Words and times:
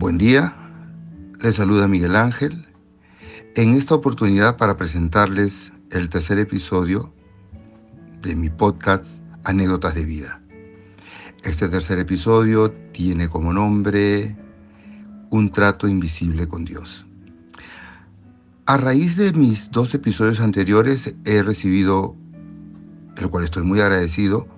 Buen 0.00 0.16
día. 0.16 0.56
Les 1.40 1.56
saluda 1.56 1.86
Miguel 1.86 2.16
Ángel. 2.16 2.66
En 3.54 3.74
esta 3.74 3.94
oportunidad 3.94 4.56
para 4.56 4.74
presentarles 4.74 5.74
el 5.90 6.08
tercer 6.08 6.38
episodio 6.38 7.12
de 8.22 8.34
mi 8.34 8.48
podcast 8.48 9.04
Anécdotas 9.44 9.94
de 9.94 10.06
Vida. 10.06 10.40
Este 11.42 11.68
tercer 11.68 11.98
episodio 11.98 12.72
tiene 12.92 13.28
como 13.28 13.52
nombre 13.52 14.38
Un 15.28 15.52
trato 15.52 15.86
invisible 15.86 16.48
con 16.48 16.64
Dios. 16.64 17.04
A 18.64 18.78
raíz 18.78 19.18
de 19.18 19.34
mis 19.34 19.70
dos 19.70 19.92
episodios 19.92 20.40
anteriores 20.40 21.14
he 21.26 21.42
recibido, 21.42 22.16
el 23.18 23.28
cual 23.28 23.44
estoy 23.44 23.64
muy 23.64 23.80
agradecido, 23.80 24.48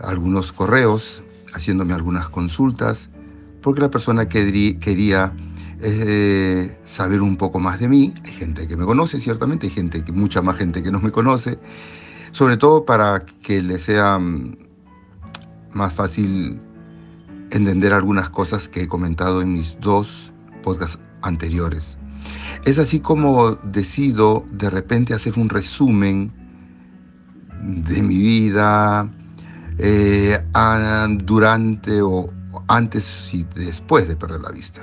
algunos 0.00 0.52
correos 0.52 1.24
haciéndome 1.52 1.92
algunas 1.92 2.28
consultas 2.28 3.10
porque 3.64 3.80
la 3.80 3.90
persona 3.90 4.28
que 4.28 4.78
quería 4.78 5.32
eh, 5.80 6.78
saber 6.84 7.22
un 7.22 7.38
poco 7.38 7.58
más 7.58 7.80
de 7.80 7.88
mí. 7.88 8.12
Hay 8.24 8.32
gente 8.32 8.68
que 8.68 8.76
me 8.76 8.84
conoce, 8.84 9.18
ciertamente, 9.18 9.66
hay 9.66 9.72
gente 9.72 10.04
mucha 10.12 10.42
más 10.42 10.58
gente 10.58 10.82
que 10.82 10.92
no 10.92 11.00
me 11.00 11.10
conoce, 11.10 11.58
sobre 12.32 12.58
todo 12.58 12.84
para 12.84 13.24
que 13.42 13.62
le 13.62 13.78
sea 13.78 14.18
mm, 14.18 14.54
más 15.72 15.94
fácil 15.94 16.60
entender 17.52 17.94
algunas 17.94 18.28
cosas 18.28 18.68
que 18.68 18.82
he 18.82 18.88
comentado 18.88 19.40
en 19.40 19.54
mis 19.54 19.80
dos 19.80 20.30
podcasts 20.62 20.98
anteriores. 21.22 21.96
Es 22.66 22.78
así 22.78 23.00
como 23.00 23.52
decido 23.56 24.44
de 24.52 24.68
repente 24.68 25.14
hacer 25.14 25.38
un 25.38 25.48
resumen 25.48 26.30
de 27.62 28.02
mi 28.02 28.18
vida 28.18 29.10
eh, 29.78 30.38
durante 31.24 32.02
o 32.02 32.30
antes 32.68 33.30
y 33.32 33.44
después 33.54 34.06
de 34.06 34.16
perder 34.16 34.40
la 34.40 34.50
vista. 34.50 34.80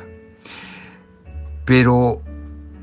Pero 1.66 2.22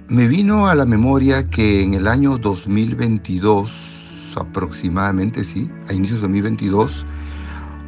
me 0.08 0.26
vino 0.28 0.66
a 0.66 0.74
la 0.74 0.86
memoria 0.86 1.48
que 1.50 1.82
en 1.82 1.94
el 1.94 2.06
año 2.06 2.38
2022, 2.38 3.70
aproximadamente, 4.36 5.44
sí, 5.44 5.70
a 5.88 5.92
inicios 5.92 6.18
de 6.18 6.22
2022, 6.22 7.04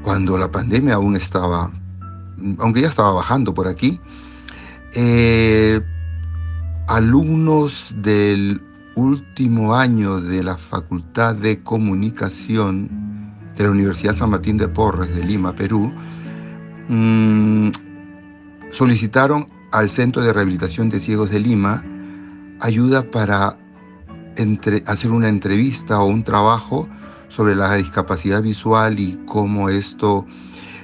cuando 0.02 0.36
la 0.36 0.50
pandemia 0.50 0.94
aún 0.94 1.16
estaba, 1.16 1.70
aunque 2.58 2.82
ya 2.82 2.88
estaba 2.88 3.12
bajando 3.12 3.54
por 3.54 3.68
aquí, 3.68 4.00
eh, 4.94 5.80
alumnos 6.88 7.94
del 8.02 8.60
último 8.96 9.74
año 9.74 10.20
de 10.20 10.42
la 10.42 10.56
Facultad 10.56 11.36
de 11.36 11.62
Comunicación 11.62 12.90
de 13.56 13.64
la 13.64 13.70
Universidad 13.70 14.14
San 14.14 14.30
Martín 14.30 14.56
de 14.56 14.68
Porres 14.68 15.14
de 15.14 15.22
Lima, 15.22 15.54
Perú, 15.54 15.92
Mm, 16.92 17.70
solicitaron 18.70 19.46
al 19.70 19.90
Centro 19.90 20.22
de 20.22 20.32
Rehabilitación 20.32 20.88
de 20.88 20.98
Ciegos 20.98 21.30
de 21.30 21.38
Lima 21.38 21.84
ayuda 22.58 23.08
para 23.08 23.56
hacer 24.86 25.12
una 25.12 25.28
entrevista 25.28 26.00
o 26.00 26.06
un 26.06 26.24
trabajo 26.24 26.88
sobre 27.28 27.54
la 27.54 27.76
discapacidad 27.76 28.42
visual 28.42 28.98
y 28.98 29.20
cómo 29.26 29.68
esto 29.68 30.26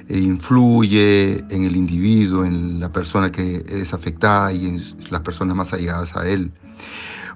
eh, 0.07 0.17
influye 0.17 1.43
en 1.49 1.65
el 1.65 1.75
individuo, 1.75 2.45
en 2.45 2.79
la 2.79 2.89
persona 2.89 3.29
que 3.29 3.65
es 3.67 3.93
afectada 3.93 4.53
y 4.53 4.65
en 4.65 4.83
las 5.09 5.19
personas 5.19 5.57
más 5.57 5.73
allegadas 5.73 6.15
a 6.15 6.25
él. 6.25 6.53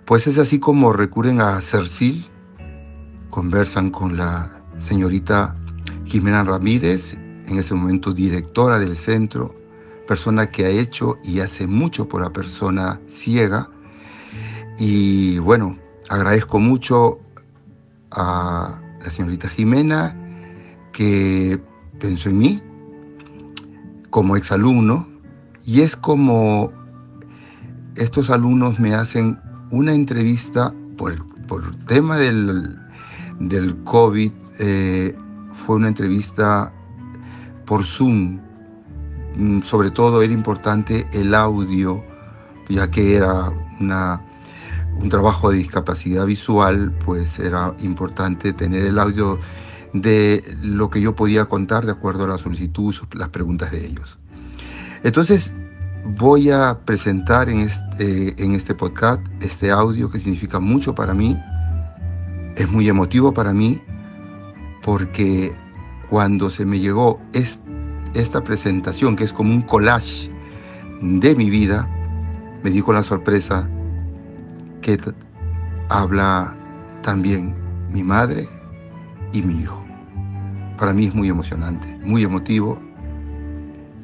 Pues 0.06 0.28
es 0.28 0.38
así 0.38 0.60
como 0.60 0.94
recurren 0.94 1.42
a 1.42 1.60
CERCIL, 1.60 2.26
conversan 3.32 3.90
con 3.90 4.16
la 4.16 4.62
señorita 4.80 5.58
Jimena 6.06 6.46
Ramírez 6.46 7.18
en 7.48 7.58
ese 7.58 7.74
momento 7.74 8.14
directora 8.14 8.80
del 8.80 8.96
centro, 8.96 9.56
persona 10.08 10.48
que 10.48 10.66
ha 10.66 10.70
hecho 10.70 11.18
y 11.24 11.40
hace 11.40 11.68
mucho 11.68 12.08
por 12.08 12.22
la 12.22 12.32
persona 12.32 13.00
ciega. 13.10 13.70
Y 14.78 15.40
bueno, 15.40 15.78
agradezco 16.10 16.60
mucho 16.60 17.20
a 18.12 18.80
la 19.04 19.10
señorita 19.10 19.48
Jimena 19.50 20.16
que 20.92 21.60
pensó 22.00 22.30
en 22.30 22.38
mí 22.38 22.64
como 24.10 24.36
exalumno 24.36 25.08
y 25.66 25.82
es 25.82 25.96
como 25.96 26.74
estos 27.96 28.30
alumnos 28.30 28.80
me 28.80 28.94
hacen 28.94 29.40
una 29.70 29.94
entrevista 29.94 30.74
por 30.98 31.32
por 31.52 31.76
tema 31.86 32.16
del, 32.16 32.80
del 33.42 33.76
COVID, 33.84 34.32
eh, 34.60 35.14
fue 35.52 35.76
una 35.76 35.90
entrevista 35.90 36.72
por 37.66 37.84
Zoom. 37.84 38.40
Mm, 39.36 39.62
sobre 39.62 39.92
todo 39.92 40.22
era 40.22 40.34
importante 40.34 41.08
el 41.14 41.34
audio, 41.34 42.04
ya 42.70 42.92
que 42.92 43.16
era 43.16 43.52
una, 43.80 44.22
un 45.00 45.10
trabajo 45.10 45.52
de 45.52 45.58
discapacidad 45.58 46.26
visual, 46.26 46.94
pues 47.06 47.40
era 47.40 47.74
importante 47.80 48.54
tener 48.54 48.86
el 48.86 49.00
audio 49.00 49.40
de 49.94 50.44
lo 50.62 50.90
que 50.90 51.02
yo 51.02 51.16
podía 51.16 51.46
contar 51.46 51.86
de 51.86 51.92
acuerdo 51.92 52.24
a 52.26 52.28
la 52.28 52.38
solicitud, 52.38 52.96
las 53.14 53.30
preguntas 53.30 53.72
de 53.72 53.86
ellos. 53.86 54.18
Entonces, 55.04 55.54
voy 56.06 56.52
a 56.52 56.80
presentar 56.86 57.50
en 57.50 57.62
este, 57.62 58.42
en 58.44 58.54
este 58.54 58.74
podcast 58.76 59.22
este 59.42 59.72
audio 59.72 60.10
que 60.12 60.20
significa 60.20 60.60
mucho 60.60 60.96
para 60.96 61.14
mí, 61.14 61.38
es 62.56 62.70
muy 62.70 62.88
emotivo 62.88 63.34
para 63.34 63.54
mí, 63.54 63.82
porque 64.84 65.56
cuando 66.12 66.50
se 66.50 66.66
me 66.66 66.78
llegó 66.78 67.22
esta 67.32 68.44
presentación, 68.44 69.16
que 69.16 69.24
es 69.24 69.32
como 69.32 69.54
un 69.54 69.62
collage 69.62 70.30
de 71.02 71.34
mi 71.36 71.50
vida, 71.50 71.88
me 72.62 72.70
di 72.70 72.82
con 72.82 72.96
la 72.96 73.04
sorpresa 73.04 73.66
que 74.82 75.00
habla 75.88 76.54
también 77.02 77.56
mi 77.90 78.04
madre 78.04 78.50
y 79.32 79.42
mi 79.42 79.62
hijo. 79.62 79.82
Para 80.78 80.92
mí 80.92 81.06
es 81.06 81.16
muy 81.16 81.30
emocionante, 81.30 81.88
muy 82.04 82.26
emotivo 82.26 82.78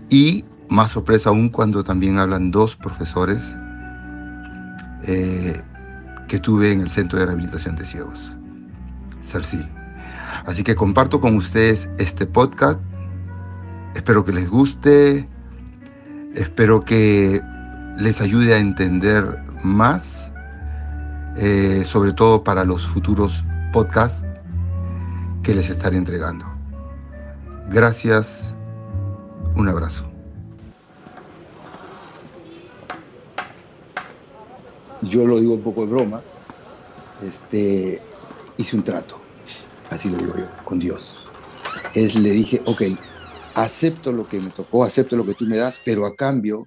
y 0.08 0.46
más 0.70 0.92
sorpresa 0.92 1.32
aún 1.32 1.50
cuando 1.50 1.84
también 1.84 2.20
hablan 2.20 2.52
dos 2.52 2.78
profesores 2.78 3.44
eh, 5.04 5.62
que 6.30 6.40
tuve 6.40 6.72
en 6.72 6.80
el 6.80 6.90
Centro 6.90 7.20
de 7.20 7.26
Rehabilitación 7.26 7.76
de 7.76 7.86
Ciegos, 7.86 8.34
CERCIL. 9.24 9.77
Así 10.46 10.64
que 10.64 10.76
comparto 10.76 11.20
con 11.20 11.36
ustedes 11.36 11.90
este 11.98 12.26
podcast. 12.26 12.80
Espero 13.96 14.24
que 14.26 14.32
les 14.32 14.50
guste. 14.50 15.28
Espero 16.36 16.82
que 16.82 17.42
les 17.98 18.22
ayude 18.22 18.54
a 18.54 18.60
entender 18.60 19.40
más, 19.64 20.30
eh, 21.36 21.84
sobre 21.86 22.14
todo 22.14 22.44
para 22.44 22.64
los 22.64 22.88
futuros 22.88 23.44
podcasts 23.74 24.26
que 25.44 25.56
les 25.56 25.70
estaré 25.70 25.98
entregando. 25.98 26.46
Gracias. 27.70 28.54
Un 29.56 29.68
abrazo. 29.70 30.06
Yo 35.02 35.26
lo 35.26 35.40
digo 35.40 35.56
un 35.56 35.62
poco 35.62 35.82
de 35.82 35.92
broma. 35.92 36.22
Este, 37.24 38.00
hice 38.58 38.76
un 38.78 38.84
trato 38.84 39.27
así 39.90 40.10
lo 40.10 40.18
digo 40.18 40.38
yo, 40.38 40.48
con 40.64 40.80
Dios. 40.80 41.16
Es, 41.94 42.16
le 42.20 42.32
dije, 42.32 42.62
ok, 42.66 42.84
acepto 43.56 44.12
lo 44.12 44.28
que 44.28 44.40
me 44.40 44.50
tocó, 44.50 44.84
acepto 44.84 45.16
lo 45.18 45.26
que 45.26 45.34
tú 45.34 45.46
me 45.46 45.58
das, 45.58 45.82
pero 45.84 46.06
a 46.06 46.16
cambio, 46.16 46.66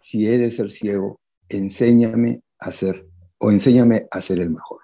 si 0.00 0.26
he 0.26 0.38
de 0.38 0.50
ser 0.50 0.70
ciego, 0.70 1.20
enséñame 1.48 2.42
a 2.58 2.70
ser, 2.70 3.06
o 3.38 3.50
enséñame 3.50 4.06
a 4.10 4.20
ser 4.20 4.40
el 4.40 4.50
mejor. 4.50 4.80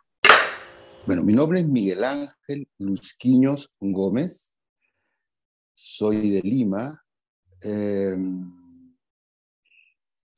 Bueno, 1.06 1.24
mi 1.24 1.32
nombre 1.32 1.60
es 1.60 1.66
Miguel 1.66 2.04
Ángel 2.04 2.68
Luzquiños 2.78 3.72
Gómez, 3.80 4.54
soy 5.74 6.30
de 6.30 6.40
Lima, 6.42 7.02
em, 7.60 8.94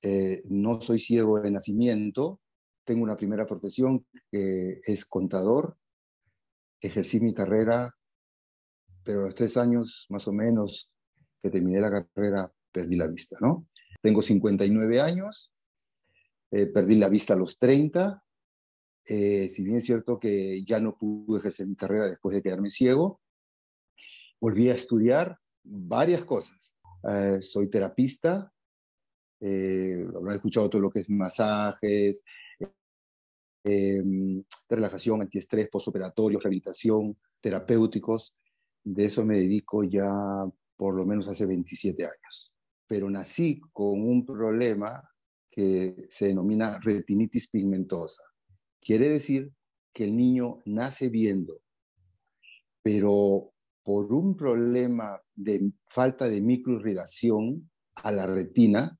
eh, 0.02 0.42
no 0.46 0.80
soy 0.80 0.98
ciego 0.98 1.40
de 1.40 1.50
nacimiento, 1.50 2.40
tengo 2.84 3.02
una 3.02 3.16
primera 3.16 3.46
profesión 3.46 4.06
que 4.30 4.80
es 4.84 5.04
contador, 5.04 5.76
ejercí 6.86 7.20
mi 7.20 7.34
carrera, 7.34 7.94
pero 9.02 9.20
a 9.20 9.22
los 9.24 9.34
tres 9.34 9.56
años 9.56 10.06
más 10.08 10.26
o 10.28 10.32
menos 10.32 10.90
que 11.42 11.50
terminé 11.50 11.80
la 11.80 11.90
carrera 11.90 12.50
perdí 12.72 12.96
la 12.96 13.06
vista, 13.06 13.36
¿no? 13.40 13.68
Tengo 14.02 14.20
59 14.20 15.00
años, 15.00 15.52
eh, 16.50 16.66
perdí 16.66 16.96
la 16.96 17.08
vista 17.08 17.34
a 17.34 17.36
los 17.36 17.58
30, 17.58 18.22
eh, 19.06 19.48
si 19.48 19.64
bien 19.64 19.76
es 19.76 19.84
cierto 19.84 20.18
que 20.18 20.64
ya 20.64 20.80
no 20.80 20.96
pude 20.96 21.38
ejercer 21.38 21.66
mi 21.66 21.76
carrera 21.76 22.08
después 22.08 22.34
de 22.34 22.42
quedarme 22.42 22.70
ciego, 22.70 23.20
volví 24.40 24.68
a 24.68 24.74
estudiar 24.74 25.38
varias 25.62 26.24
cosas. 26.24 26.76
Eh, 27.10 27.38
soy 27.42 27.68
terapista, 27.68 28.50
habrán 29.40 30.36
escuchado 30.36 30.70
todo 30.70 30.80
lo 30.80 30.90
que 30.90 31.00
es 31.00 31.10
masajes, 31.10 32.24
Em, 33.66 34.44
de 34.68 34.76
relajación, 34.76 35.22
antiestrés, 35.22 35.68
postoperatorio, 35.70 36.38
rehabilitación, 36.38 37.16
terapéuticos. 37.40 38.36
De 38.82 39.06
eso 39.06 39.24
me 39.24 39.38
dedico 39.38 39.84
ya 39.84 40.44
por 40.76 40.94
lo 40.94 41.06
menos 41.06 41.28
hace 41.28 41.46
27 41.46 42.04
años. 42.04 42.50
pero 42.86 43.08
nací 43.08 43.60
con 43.72 44.02
un 44.02 44.26
problema 44.26 45.02
que 45.50 46.06
se 46.10 46.26
denomina 46.26 46.78
retinitis 46.80 47.48
pigmentosa. 47.48 48.22
Quiere 48.78 49.08
decir 49.08 49.50
que 49.92 50.04
el 50.04 50.14
niño 50.14 50.58
nace 50.66 51.08
viendo, 51.08 51.62
pero 52.82 53.54
por 53.82 54.12
un 54.12 54.36
problema 54.36 55.18
de 55.34 55.72
falta 55.86 56.28
de 56.28 56.42
microirrigación 56.42 57.70
a 57.96 58.12
la 58.12 58.26
retina, 58.26 58.98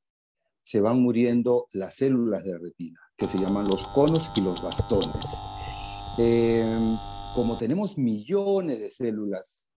se 0.62 0.80
van 0.80 1.02
muriendo 1.02 1.66
las 1.74 1.96
células 1.96 2.42
de 2.42 2.52
la 2.52 2.58
retina, 2.58 3.00
que 3.16 3.28
se 3.28 3.38
llaman 3.38 3.68
los 3.68 3.86
conos 3.88 4.32
y 4.34 4.40
los 4.40 4.62
bastones. 4.62 5.24
Em, 6.18 6.96
como 7.34 7.56
tenemos 7.58 7.98
millones 7.98 8.80
de 8.80 8.90
células, 8.90 9.68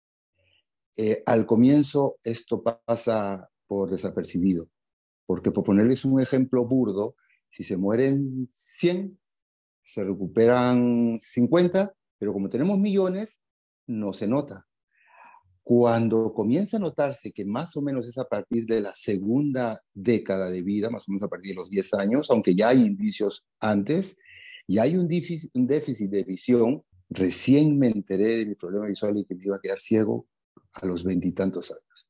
eh, 0.96 1.22
al 1.26 1.46
comienzo 1.46 2.18
esto 2.22 2.62
pasa 2.62 3.50
por 3.66 3.90
desapercibido, 3.90 4.68
porque 5.26 5.50
por 5.50 5.64
ponerles 5.64 6.04
un 6.04 6.20
ejemplo 6.20 6.66
burdo, 6.66 7.16
si 7.50 7.64
se 7.64 7.76
mueren 7.76 8.48
100, 8.50 9.18
se 9.84 10.04
recuperan 10.04 11.18
50, 11.20 11.94
pero 12.18 12.32
como 12.32 12.48
tenemos 12.48 12.78
millones, 12.78 13.40
no 13.86 14.12
se 14.12 14.26
nota. 14.26 14.66
Cuando 15.68 16.32
comienza 16.32 16.76
a 16.76 16.80
notarse 16.80 17.32
que 17.32 17.44
más 17.44 17.76
o 17.76 17.82
menos 17.82 18.06
es 18.06 18.16
a 18.18 18.28
partir 18.28 18.66
de 18.66 18.80
la 18.80 18.92
segunda 18.94 19.82
década 19.92 20.48
de 20.48 20.62
vida, 20.62 20.90
más 20.90 21.08
o 21.08 21.10
menos 21.10 21.24
a 21.24 21.28
partir 21.28 21.50
de 21.50 21.56
los 21.56 21.68
10 21.68 21.94
años, 21.94 22.30
aunque 22.30 22.54
ya 22.54 22.68
hay 22.68 22.84
indicios 22.84 23.44
antes, 23.58 24.16
y 24.68 24.78
hay 24.78 24.96
un 24.96 25.08
déficit, 25.08 25.50
un 25.54 25.66
déficit 25.66 26.08
de 26.08 26.22
visión, 26.22 26.84
recién 27.10 27.76
me 27.76 27.88
enteré 27.88 28.36
de 28.36 28.46
mi 28.46 28.54
problema 28.54 28.86
visual 28.86 29.18
y 29.18 29.24
que 29.24 29.34
me 29.34 29.44
iba 29.44 29.56
a 29.56 29.60
quedar 29.60 29.80
ciego 29.80 30.28
a 30.74 30.86
los 30.86 31.02
veintitantos 31.02 31.72
años. 31.72 32.06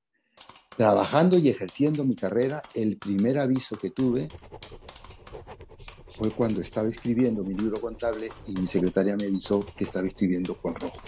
Trabajando 0.76 1.38
y 1.38 1.48
ejerciendo 1.48 2.04
mi 2.04 2.14
carrera, 2.14 2.60
el 2.74 2.98
primer 2.98 3.38
aviso 3.38 3.78
que 3.78 3.88
tuve 3.88 4.28
fue 6.04 6.30
cuando 6.30 6.60
estaba 6.60 6.90
escribiendo 6.90 7.42
mi 7.42 7.54
libro 7.54 7.80
contable 7.80 8.28
y 8.48 8.52
mi 8.52 8.68
secretaria 8.68 9.16
me 9.16 9.24
avisó 9.24 9.64
que 9.64 9.84
estaba 9.84 10.06
escribiendo 10.06 10.60
con 10.60 10.74
rojo. 10.74 11.00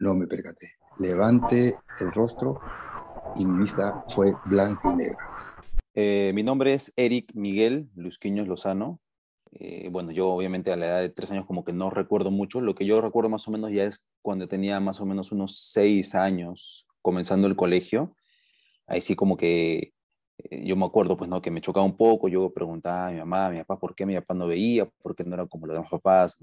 No 0.00 0.16
me 0.16 0.26
percaté. 0.26 0.80
Levante 0.98 1.78
el 2.00 2.12
rostro 2.12 2.60
y 3.36 3.44
mi 3.44 3.60
vista 3.60 4.04
fue 4.08 4.34
blanca 4.46 4.92
y 4.92 4.96
negra. 4.96 5.18
Eh, 5.94 6.32
mi 6.34 6.42
nombre 6.42 6.74
es 6.74 6.92
Eric 6.96 7.32
Miguel 7.34 7.90
Luzquiños 7.94 8.48
Lozano. 8.48 9.00
Eh, 9.52 9.88
bueno, 9.90 10.12
yo 10.12 10.28
obviamente 10.28 10.72
a 10.72 10.76
la 10.76 10.86
edad 10.86 11.00
de 11.00 11.08
tres 11.08 11.30
años 11.30 11.46
como 11.46 11.64
que 11.64 11.72
no 11.72 11.90
recuerdo 11.90 12.30
mucho. 12.30 12.60
Lo 12.60 12.74
que 12.74 12.86
yo 12.86 13.00
recuerdo 13.00 13.30
más 13.30 13.46
o 13.48 13.50
menos 13.50 13.70
ya 13.72 13.84
es 13.84 14.04
cuando 14.22 14.48
tenía 14.48 14.78
más 14.80 15.00
o 15.00 15.06
menos 15.06 15.32
unos 15.32 15.58
seis 15.58 16.14
años 16.14 16.86
comenzando 17.02 17.46
el 17.46 17.56
colegio. 17.56 18.14
Ahí 18.86 19.00
sí 19.00 19.16
como 19.16 19.36
que 19.36 19.92
eh, 20.38 20.64
yo 20.64 20.76
me 20.76 20.86
acuerdo 20.86 21.16
pues 21.16 21.30
no 21.30 21.40
que 21.40 21.50
me 21.50 21.60
chocaba 21.60 21.86
un 21.86 21.96
poco. 21.96 22.28
Yo 22.28 22.52
preguntaba 22.52 23.08
a 23.08 23.10
mi 23.10 23.18
mamá, 23.18 23.46
a 23.46 23.50
mi 23.50 23.58
papá, 23.58 23.78
¿por 23.78 23.94
qué 23.94 24.06
mi 24.06 24.14
papá 24.16 24.34
no 24.34 24.46
veía? 24.46 24.86
¿Por 24.86 25.14
qué 25.16 25.24
no 25.24 25.34
era 25.34 25.46
como 25.46 25.66
los 25.66 25.76
demás 25.76 25.90
papás? 25.90 26.36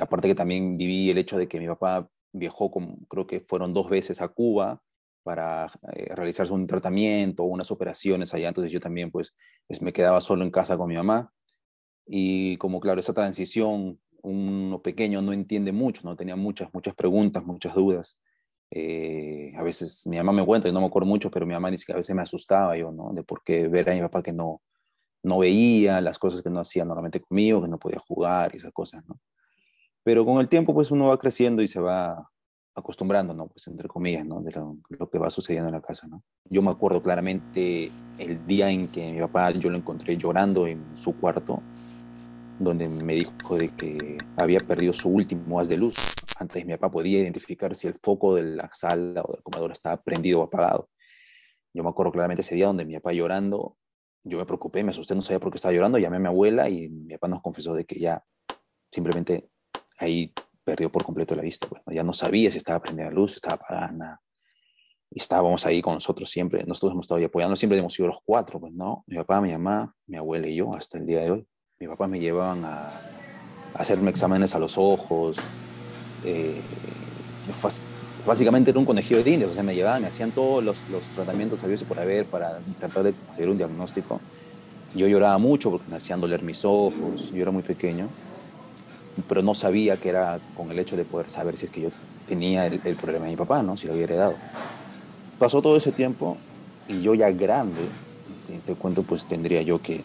aparte 0.00 0.28
que 0.28 0.34
también 0.36 0.76
viví 0.76 1.10
el 1.10 1.18
hecho 1.18 1.36
de 1.36 1.48
que 1.48 1.58
mi 1.58 1.66
papá 1.66 2.08
viajó, 2.32 2.70
como, 2.70 2.98
creo 3.08 3.26
que 3.26 3.40
fueron 3.40 3.72
dos 3.74 3.88
veces 3.88 4.20
a 4.20 4.28
Cuba 4.28 4.82
para 5.22 5.70
eh, 5.94 6.14
realizarse 6.14 6.52
un 6.52 6.66
tratamiento 6.66 7.42
unas 7.44 7.70
operaciones 7.70 8.32
allá, 8.34 8.48
entonces 8.48 8.72
yo 8.72 8.80
también 8.80 9.10
pues, 9.10 9.34
pues, 9.66 9.82
me 9.82 9.92
quedaba 9.92 10.20
solo 10.20 10.44
en 10.44 10.50
casa 10.50 10.76
con 10.76 10.88
mi 10.88 10.94
mamá 10.94 11.32
y 12.06 12.56
como 12.58 12.80
claro, 12.80 13.00
esa 13.00 13.12
transición, 13.12 14.00
uno 14.22 14.82
pequeño 14.82 15.22
no 15.22 15.32
entiende 15.32 15.72
mucho, 15.72 16.02
no 16.04 16.16
tenía 16.16 16.36
muchas, 16.36 16.72
muchas 16.72 16.94
preguntas, 16.94 17.44
muchas 17.44 17.74
dudas. 17.74 18.20
Eh, 18.70 19.52
a 19.56 19.62
veces 19.62 20.06
mi 20.06 20.16
mamá 20.16 20.32
me 20.32 20.44
cuenta, 20.44 20.68
y 20.68 20.72
no 20.72 20.80
me 20.80 20.86
acuerdo 20.86 21.08
mucho, 21.08 21.30
pero 21.30 21.46
mi 21.46 21.54
mamá 21.54 21.70
dice 21.70 21.84
que 21.86 21.92
a 21.92 21.96
veces 21.96 22.14
me 22.14 22.22
asustaba 22.22 22.76
yo, 22.76 22.92
¿no? 22.92 23.12
De 23.12 23.22
por 23.22 23.42
qué 23.44 23.68
ver 23.68 23.90
a 23.90 23.94
mi 23.94 24.00
papá 24.00 24.22
que 24.22 24.32
no, 24.32 24.62
no 25.22 25.38
veía, 25.38 26.00
las 26.00 26.18
cosas 26.18 26.42
que 26.42 26.50
no 26.50 26.60
hacía 26.60 26.84
normalmente 26.84 27.20
conmigo, 27.20 27.62
que 27.62 27.68
no 27.68 27.78
podía 27.78 27.98
jugar 27.98 28.54
y 28.54 28.58
esas 28.58 28.72
cosas, 28.72 29.04
¿no? 29.06 29.20
Pero 30.06 30.24
con 30.24 30.38
el 30.38 30.48
tiempo, 30.48 30.72
pues 30.72 30.92
uno 30.92 31.08
va 31.08 31.18
creciendo 31.18 31.62
y 31.62 31.66
se 31.66 31.80
va 31.80 32.30
acostumbrando, 32.76 33.34
¿no? 33.34 33.48
Pues 33.48 33.66
entre 33.66 33.88
comillas, 33.88 34.24
¿no? 34.24 34.40
De 34.40 34.52
lo, 34.52 35.10
que 35.10 35.18
va 35.18 35.30
sucediendo 35.30 35.68
en 35.68 35.74
la 35.74 35.80
casa, 35.80 36.06
¿no? 36.06 36.22
Yo 36.44 36.62
me 36.62 36.70
acuerdo 36.70 37.02
claramente 37.02 37.90
el 38.16 38.46
día 38.46 38.70
en 38.70 38.86
que 38.86 39.10
mi 39.10 39.18
papá, 39.18 39.50
yo 39.50 39.68
lo 39.68 39.76
encontré 39.76 40.16
llorando 40.16 40.68
en 40.68 40.96
su 40.96 41.18
cuarto, 41.18 41.60
donde 42.60 42.88
me 42.88 43.16
dijo 43.16 43.58
de 43.58 43.70
que 43.70 44.16
había 44.36 44.60
perdido 44.60 44.92
su 44.92 45.08
último 45.08 45.58
haz 45.58 45.66
de 45.66 45.76
luz. 45.76 45.96
Antes 46.38 46.64
mi 46.64 46.74
papá 46.74 46.88
podía 46.88 47.18
identificar 47.18 47.74
si 47.74 47.88
el 47.88 47.94
foco 47.94 48.36
de 48.36 48.44
la 48.44 48.70
sala 48.74 49.22
o 49.24 49.32
del 49.32 49.42
comedor 49.42 49.72
estaba 49.72 50.00
prendido 50.00 50.38
o 50.38 50.44
apagado. 50.44 50.88
Yo 51.74 51.82
me 51.82 51.90
acuerdo 51.90 52.12
claramente 52.12 52.42
ese 52.42 52.54
día 52.54 52.66
donde 52.68 52.84
mi 52.84 52.94
papá 52.94 53.12
llorando, 53.12 53.76
yo 54.22 54.38
me 54.38 54.46
preocupé, 54.46 54.84
me 54.84 54.90
asusté, 54.90 55.16
no 55.16 55.22
sabía 55.22 55.40
por 55.40 55.50
qué 55.50 55.56
estaba 55.56 55.74
llorando, 55.74 55.98
llamé 55.98 56.18
a 56.18 56.20
mi 56.20 56.26
abuela 56.28 56.68
y 56.68 56.90
mi 56.90 57.14
papá 57.14 57.26
nos 57.26 57.42
confesó 57.42 57.74
de 57.74 57.84
que 57.84 57.98
ya 57.98 58.22
simplemente 58.92 59.50
ahí 59.98 60.32
perdió 60.64 60.90
por 60.90 61.04
completo 61.04 61.34
la 61.34 61.42
vista. 61.42 61.68
Bueno, 61.68 61.84
ya 61.88 62.02
no 62.02 62.12
sabía 62.12 62.50
si 62.50 62.58
estaba 62.58 62.80
prendida 62.80 63.06
la 63.06 63.12
luz, 63.12 63.36
estaba 63.36 63.54
apagada, 63.54 64.20
estábamos 65.10 65.64
ahí 65.64 65.80
con 65.80 65.94
nosotros 65.94 66.28
siempre. 66.28 66.64
Nosotros 66.66 66.92
hemos 66.92 67.04
estado 67.04 67.18
ahí 67.18 67.24
apoyando, 67.24 67.56
siempre 67.56 67.78
hemos 67.78 67.94
sido 67.94 68.08
los 68.08 68.18
cuatro, 68.24 68.60
pues, 68.60 68.72
¿no? 68.72 69.04
Mi 69.06 69.16
papá, 69.16 69.40
mi 69.40 69.52
mamá, 69.52 69.94
mi 70.06 70.16
abuela 70.16 70.48
y 70.48 70.56
yo, 70.56 70.74
hasta 70.74 70.98
el 70.98 71.06
día 71.06 71.20
de 71.20 71.30
hoy. 71.30 71.46
Mi 71.78 71.86
papá 71.86 72.08
me 72.08 72.18
llevaban 72.18 72.64
a, 72.64 73.00
hacerme 73.74 74.10
exámenes 74.10 74.54
a 74.54 74.58
los 74.58 74.76
ojos. 74.76 75.36
Eh, 76.24 76.60
básicamente 78.26 78.70
era 78.70 78.80
un 78.80 78.86
conejillo 78.86 79.22
de 79.22 79.30
indias, 79.30 79.50
o 79.50 79.54
sea, 79.54 79.62
me 79.62 79.74
llevaban, 79.74 80.02
me 80.02 80.08
hacían 80.08 80.32
todos 80.32 80.64
los, 80.64 80.76
los 80.90 81.02
tratamientos 81.14 81.60
sabios 81.60 81.84
por 81.84 81.98
haber 82.00 82.24
para 82.26 82.58
tratar 82.80 83.04
de 83.04 83.14
hacer 83.32 83.48
un 83.48 83.56
diagnóstico. 83.56 84.20
Yo 84.94 85.06
lloraba 85.06 85.38
mucho 85.38 85.70
porque 85.70 85.88
me 85.88 85.96
hacían 85.96 86.20
doler 86.20 86.42
mis 86.42 86.64
ojos, 86.64 87.30
yo 87.30 87.42
era 87.42 87.50
muy 87.50 87.62
pequeño 87.62 88.08
pero 89.28 89.42
no 89.42 89.54
sabía 89.54 89.96
que 89.96 90.08
era 90.10 90.38
con 90.56 90.70
el 90.70 90.78
hecho 90.78 90.96
de 90.96 91.04
poder 91.04 91.30
saber 91.30 91.56
si 91.56 91.66
es 91.66 91.70
que 91.70 91.82
yo 91.82 91.88
tenía 92.26 92.66
el, 92.66 92.96
problema 92.96 93.24
de 93.26 93.32
mi 93.32 93.36
papá, 93.36 93.62
¿no? 93.62 93.76
Si 93.76 93.86
lo 93.86 93.92
había 93.92 94.04
heredado. 94.04 94.34
Pasó 95.38 95.62
todo 95.62 95.76
ese 95.76 95.92
tiempo 95.92 96.36
y 96.88 97.02
yo 97.02 97.14
ya 97.14 97.30
grande, 97.30 97.82
te, 98.64 98.74
cuento, 98.74 99.02
pues 99.02 99.26
tendría 99.26 99.62
yo 99.62 99.80
que 99.80 100.02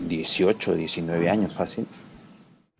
18, 0.00 0.72
eh, 0.72 0.76
19 0.76 1.30
años 1.30 1.52
fácil, 1.54 1.86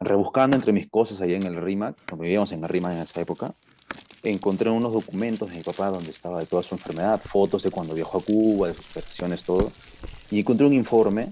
rebuscando 0.01 0.57
entre 0.57 0.73
mis 0.73 0.89
cosas 0.89 1.21
allá 1.21 1.37
en 1.37 1.45
el 1.45 1.57
RIMAC, 1.57 1.97
cuando 2.09 2.23
vivíamos 2.23 2.53
en 2.53 2.63
el 2.63 2.69
RIMAC 2.69 2.93
en 2.93 2.99
esa 2.99 3.21
época, 3.21 3.55
encontré 4.23 4.71
unos 4.71 4.93
documentos 4.93 5.51
de 5.51 5.57
mi 5.57 5.63
papá 5.63 5.89
donde 5.89 6.11
estaba 6.11 6.41
de 6.41 6.47
toda 6.47 6.63
su 6.63 6.75
enfermedad, 6.75 7.21
fotos 7.25 7.63
de 7.63 7.71
cuando 7.71 7.95
viajó 7.95 8.19
a 8.19 8.23
Cuba, 8.23 8.69
de 8.69 8.75
sus 8.75 8.91
operaciones, 8.91 9.45
todo, 9.45 9.73
y 10.31 10.41
encontré 10.41 10.67
un 10.67 10.75
informe 10.75 11.31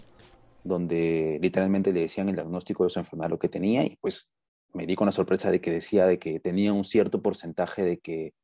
donde 0.67 1.39
literalmente 1.41 1.93
le 1.93 2.01
decían 2.01 2.29
el 2.29 2.35
diagnóstico 2.35 2.85
de 2.85 2.91
su 2.91 2.99
enfermedad 2.99 3.31
lo 3.31 3.39
que 3.39 3.49
tenía 3.49 3.85
y 3.85 3.97
pues 4.01 4.31
me 4.73 4.87
di 4.87 4.95
con 4.95 5.07
la 5.07 5.13
sorpresa 5.13 5.51
de 5.51 5.61
que 5.61 5.71
decía 5.71 6.07
de 6.07 6.19
que 6.19 6.41
tenía 6.41 6.73
un 6.73 6.85
cierto 6.85 7.23
porcentaje 7.23 7.83
de 7.83 7.99
que 7.99 8.35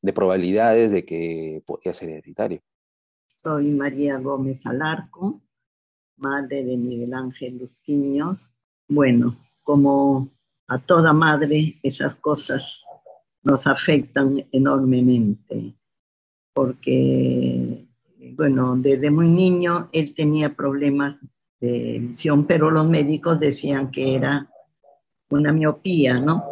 de 0.00 0.12
probabilidades 0.12 0.90
de 0.90 1.04
que 1.04 1.62
podía 1.64 1.94
ser 1.94 2.10
hereditario. 2.10 2.60
Soy 3.28 3.70
María 3.70 4.18
Gómez 4.18 4.66
Alarco, 4.66 5.40
madre 6.16 6.64
de 6.64 6.76
Miguel 6.76 7.14
Ángel 7.14 7.58
Luzquiños. 7.58 8.50
Bueno, 8.88 9.36
como 9.62 10.28
a 10.66 10.78
toda 10.78 11.12
madre, 11.12 11.78
esas 11.82 12.16
cosas 12.16 12.84
nos 13.42 13.66
afectan 13.66 14.46
enormemente, 14.52 15.74
porque, 16.52 17.86
bueno, 18.36 18.76
desde 18.76 19.10
muy 19.10 19.28
niño 19.28 19.88
él 19.92 20.14
tenía 20.14 20.54
problemas 20.54 21.18
de 21.62 22.00
visión, 22.00 22.44
pero 22.44 22.72
los 22.72 22.88
médicos 22.88 23.38
decían 23.38 23.92
que 23.92 24.16
era 24.16 24.50
una 25.30 25.52
miopía, 25.52 26.18
¿no? 26.18 26.44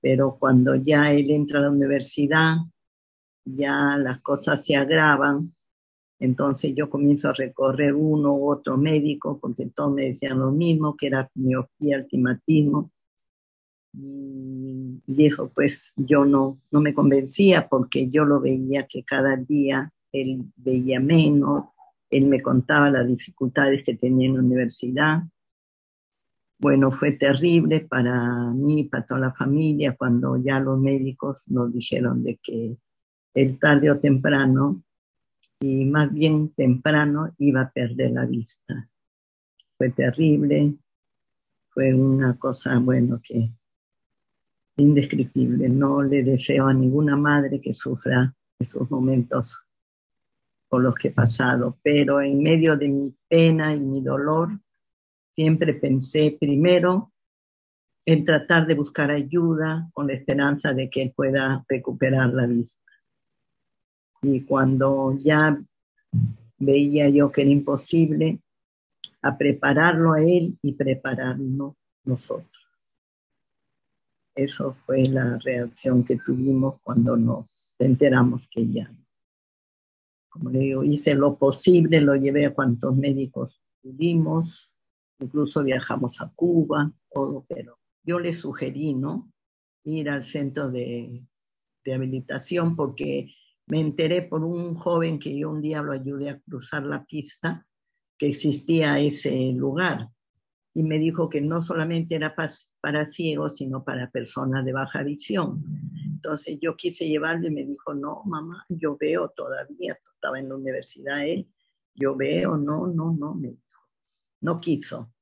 Pero 0.00 0.36
cuando 0.40 0.74
ya 0.74 1.12
él 1.12 1.30
entra 1.30 1.60
a 1.60 1.62
la 1.62 1.70
universidad, 1.70 2.56
ya 3.44 3.96
las 3.98 4.20
cosas 4.20 4.64
se 4.64 4.74
agravan, 4.74 5.54
entonces 6.18 6.74
yo 6.74 6.90
comienzo 6.90 7.28
a 7.28 7.32
recorrer 7.32 7.94
uno 7.94 8.34
u 8.34 8.50
otro 8.50 8.76
médico, 8.76 9.38
porque 9.40 9.66
todos 9.66 9.92
me 9.92 10.06
decían 10.06 10.40
lo 10.40 10.50
mismo, 10.50 10.96
que 10.96 11.06
era 11.06 11.30
miopía, 11.34 11.98
altimatismo. 11.98 12.90
Y, 13.94 15.00
y 15.06 15.26
eso 15.26 15.52
pues 15.54 15.92
yo 15.96 16.24
no, 16.24 16.58
no 16.72 16.80
me 16.80 16.94
convencía 16.94 17.68
porque 17.68 18.08
yo 18.08 18.24
lo 18.24 18.40
veía 18.40 18.86
que 18.88 19.04
cada 19.04 19.36
día 19.36 19.92
él 20.10 20.50
veía 20.56 20.98
menos, 20.98 21.66
él 22.12 22.26
me 22.26 22.42
contaba 22.42 22.90
las 22.90 23.08
dificultades 23.08 23.82
que 23.82 23.94
tenía 23.94 24.28
en 24.28 24.34
la 24.34 24.42
universidad. 24.42 25.22
Bueno, 26.58 26.90
fue 26.90 27.12
terrible 27.12 27.80
para 27.80 28.52
mí, 28.52 28.84
para 28.84 29.06
toda 29.06 29.20
la 29.20 29.32
familia, 29.32 29.96
cuando 29.96 30.36
ya 30.36 30.60
los 30.60 30.78
médicos 30.78 31.48
nos 31.48 31.72
dijeron 31.72 32.22
de 32.22 32.36
que 32.36 32.76
el 33.34 33.58
tarde 33.58 33.90
o 33.90 33.98
temprano, 33.98 34.84
y 35.58 35.86
más 35.86 36.12
bien 36.12 36.50
temprano, 36.50 37.34
iba 37.38 37.62
a 37.62 37.70
perder 37.70 38.12
la 38.12 38.26
vista. 38.26 38.88
Fue 39.78 39.88
terrible, 39.88 40.76
fue 41.70 41.94
una 41.94 42.38
cosa, 42.38 42.78
bueno, 42.78 43.20
que 43.24 43.50
indescriptible. 44.76 45.70
No 45.70 46.02
le 46.02 46.22
deseo 46.22 46.66
a 46.66 46.74
ninguna 46.74 47.16
madre 47.16 47.58
que 47.58 47.72
sufra 47.72 48.34
esos 48.58 48.90
momentos 48.90 49.62
por 50.72 50.82
los 50.82 50.94
que 50.94 51.08
he 51.08 51.12
pasado, 51.12 51.76
pero 51.82 52.22
en 52.22 52.42
medio 52.42 52.78
de 52.78 52.88
mi 52.88 53.14
pena 53.28 53.74
y 53.74 53.80
mi 53.80 54.00
dolor, 54.00 54.58
siempre 55.34 55.74
pensé 55.74 56.34
primero 56.40 57.12
en 58.06 58.24
tratar 58.24 58.66
de 58.66 58.74
buscar 58.74 59.10
ayuda 59.10 59.90
con 59.92 60.06
la 60.06 60.14
esperanza 60.14 60.72
de 60.72 60.88
que 60.88 61.02
él 61.02 61.12
pueda 61.14 61.62
recuperar 61.68 62.32
la 62.32 62.46
vista. 62.46 62.90
Y 64.22 64.46
cuando 64.46 65.14
ya 65.18 65.62
veía 66.56 67.10
yo 67.10 67.30
que 67.30 67.42
era 67.42 67.50
imposible, 67.50 68.40
a 69.20 69.36
prepararlo 69.36 70.14
a 70.14 70.22
él 70.22 70.56
y 70.62 70.72
prepararnos 70.72 71.74
nosotros. 72.04 72.66
Eso 74.34 74.72
fue 74.72 75.04
la 75.04 75.36
reacción 75.36 76.02
que 76.02 76.16
tuvimos 76.16 76.80
cuando 76.82 77.14
nos 77.14 77.74
enteramos 77.78 78.48
que 78.48 78.72
ya, 78.72 78.90
como 80.32 80.48
le 80.48 80.60
digo, 80.60 80.82
hice 80.82 81.14
lo 81.14 81.36
posible, 81.36 82.00
lo 82.00 82.14
llevé 82.16 82.46
a 82.46 82.54
cuantos 82.54 82.96
médicos 82.96 83.60
pudimos, 83.82 84.74
incluso 85.20 85.62
viajamos 85.62 86.22
a 86.22 86.32
Cuba, 86.34 86.90
todo, 87.12 87.44
pero 87.46 87.78
yo 88.02 88.18
le 88.18 88.32
sugerí, 88.32 88.94
¿no? 88.94 89.30
Ir 89.84 90.08
al 90.08 90.24
centro 90.24 90.70
de 90.70 91.22
rehabilitación 91.84 92.76
porque 92.76 93.34
me 93.66 93.80
enteré 93.80 94.22
por 94.22 94.42
un 94.42 94.74
joven 94.74 95.18
que 95.18 95.36
yo 95.38 95.50
un 95.50 95.60
día 95.60 95.82
lo 95.82 95.92
ayudé 95.92 96.30
a 96.30 96.40
cruzar 96.40 96.84
la 96.84 97.04
pista 97.04 97.66
que 98.16 98.28
existía 98.28 99.00
ese 99.00 99.52
lugar 99.52 100.08
y 100.72 100.82
me 100.82 100.98
dijo 100.98 101.28
que 101.28 101.42
no 101.42 101.60
solamente 101.60 102.14
era 102.14 102.34
para 102.80 103.06
ciegos, 103.06 103.56
sino 103.56 103.84
para 103.84 104.10
personas 104.10 104.64
de 104.64 104.72
baja 104.72 105.02
visión. 105.02 105.62
Entonces 106.24 106.58
yo 106.60 106.76
quise 106.76 107.08
llevarlo 107.08 107.48
y 107.48 107.50
me 107.50 107.64
dijo, 107.64 107.94
no, 107.94 108.22
mamá, 108.26 108.64
yo 108.68 108.96
veo 108.96 109.30
todavía, 109.30 109.98
estaba 110.14 110.38
en 110.38 110.50
la 110.50 110.54
universidad 110.54 111.26
él, 111.26 111.52
yo 111.96 112.14
veo, 112.14 112.56
no, 112.56 112.86
no, 112.86 113.12
no, 113.12 113.34
me 113.34 113.48
dijo, 113.48 113.80
no 114.42 114.60
quiso. 114.60 115.12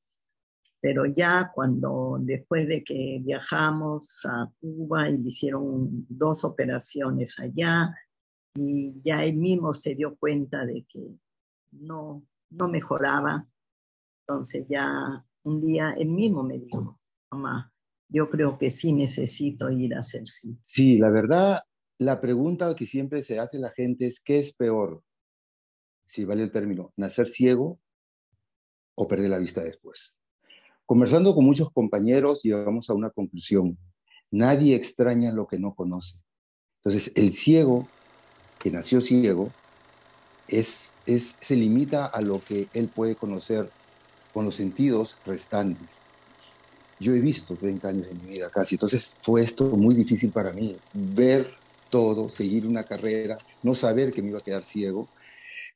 Pero 0.78 1.06
ya 1.06 1.52
cuando, 1.54 2.18
después 2.20 2.68
de 2.68 2.84
que 2.84 3.18
viajamos 3.22 4.26
a 4.26 4.52
Cuba 4.60 5.08
y 5.08 5.16
le 5.16 5.30
hicieron 5.30 6.04
dos 6.06 6.44
operaciones 6.44 7.38
allá, 7.38 7.94
y 8.54 9.00
ya 9.02 9.24
él 9.24 9.36
mismo 9.36 9.72
se 9.72 9.94
dio 9.94 10.16
cuenta 10.16 10.66
de 10.66 10.84
que 10.86 11.16
no, 11.70 12.26
no 12.50 12.68
mejoraba. 12.68 13.48
Entonces 14.26 14.66
ya 14.68 15.24
un 15.44 15.60
día 15.62 15.94
él 15.96 16.10
mismo 16.10 16.42
me 16.42 16.58
dijo, 16.58 17.00
mamá, 17.30 17.72
yo 18.10 18.28
creo 18.28 18.58
que 18.58 18.70
sí 18.70 18.92
necesito 18.92 19.70
ir 19.70 19.94
a 19.94 20.00
hacer 20.00 20.26
sí. 20.28 20.58
Sí, 20.66 20.98
la 20.98 21.10
verdad, 21.10 21.60
la 21.98 22.20
pregunta 22.20 22.74
que 22.74 22.86
siempre 22.86 23.22
se 23.22 23.38
hace 23.38 23.58
la 23.58 23.70
gente 23.70 24.06
es, 24.06 24.20
¿qué 24.20 24.38
es 24.38 24.52
peor? 24.52 25.02
Si 26.06 26.24
vale 26.24 26.42
el 26.42 26.50
término, 26.50 26.92
nacer 26.96 27.28
ciego 27.28 27.78
o 28.96 29.06
perder 29.06 29.30
la 29.30 29.38
vista 29.38 29.62
después. 29.62 30.16
Conversando 30.84 31.34
con 31.34 31.44
muchos 31.44 31.70
compañeros, 31.70 32.42
llegamos 32.42 32.90
a 32.90 32.94
una 32.94 33.10
conclusión. 33.10 33.78
Nadie 34.32 34.74
extraña 34.74 35.32
lo 35.32 35.46
que 35.46 35.58
no 35.58 35.74
conoce. 35.74 36.18
Entonces, 36.82 37.12
el 37.14 37.30
ciego, 37.30 37.86
que 38.58 38.72
nació 38.72 39.00
ciego, 39.00 39.52
es, 40.48 40.96
es, 41.06 41.36
se 41.38 41.54
limita 41.54 42.06
a 42.06 42.20
lo 42.22 42.42
que 42.42 42.68
él 42.74 42.88
puede 42.88 43.14
conocer 43.14 43.70
con 44.32 44.44
los 44.44 44.56
sentidos 44.56 45.16
restantes. 45.24 45.88
Yo 47.00 47.14
he 47.14 47.20
visto 47.20 47.56
30 47.56 47.88
años 47.88 48.08
de 48.08 48.14
mi 48.14 48.34
vida 48.34 48.50
casi, 48.50 48.74
entonces 48.74 49.16
fue 49.22 49.42
esto 49.42 49.64
muy 49.64 49.94
difícil 49.94 50.30
para 50.30 50.52
mí, 50.52 50.76
ver 50.92 51.50
todo, 51.88 52.28
seguir 52.28 52.66
una 52.66 52.84
carrera, 52.84 53.38
no 53.62 53.74
saber 53.74 54.12
que 54.12 54.22
me 54.22 54.28
iba 54.28 54.38
a 54.38 54.42
quedar 54.42 54.64
ciego. 54.64 55.08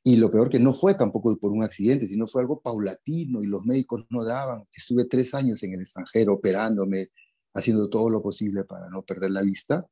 Y 0.03 0.17
lo 0.17 0.29
peor 0.29 0.51
que 0.51 0.59
no 0.59 0.71
fue 0.71 0.93
tampoco 0.93 1.35
por 1.37 1.51
un 1.51 1.63
accidente, 1.63 2.07
sino 2.07 2.27
fue 2.27 2.43
algo 2.43 2.61
paulatino 2.61 3.41
y 3.41 3.47
los 3.47 3.65
médicos 3.65 4.05
no 4.11 4.23
daban. 4.23 4.63
Estuve 4.71 5.05
tres 5.05 5.33
años 5.33 5.63
en 5.63 5.73
el 5.73 5.81
extranjero 5.81 6.33
operándome, 6.33 7.07
haciendo 7.55 7.89
todo 7.89 8.11
lo 8.11 8.21
posible 8.21 8.63
para 8.65 8.87
no 8.89 9.01
perder 9.01 9.31
la 9.31 9.41
vista, 9.41 9.83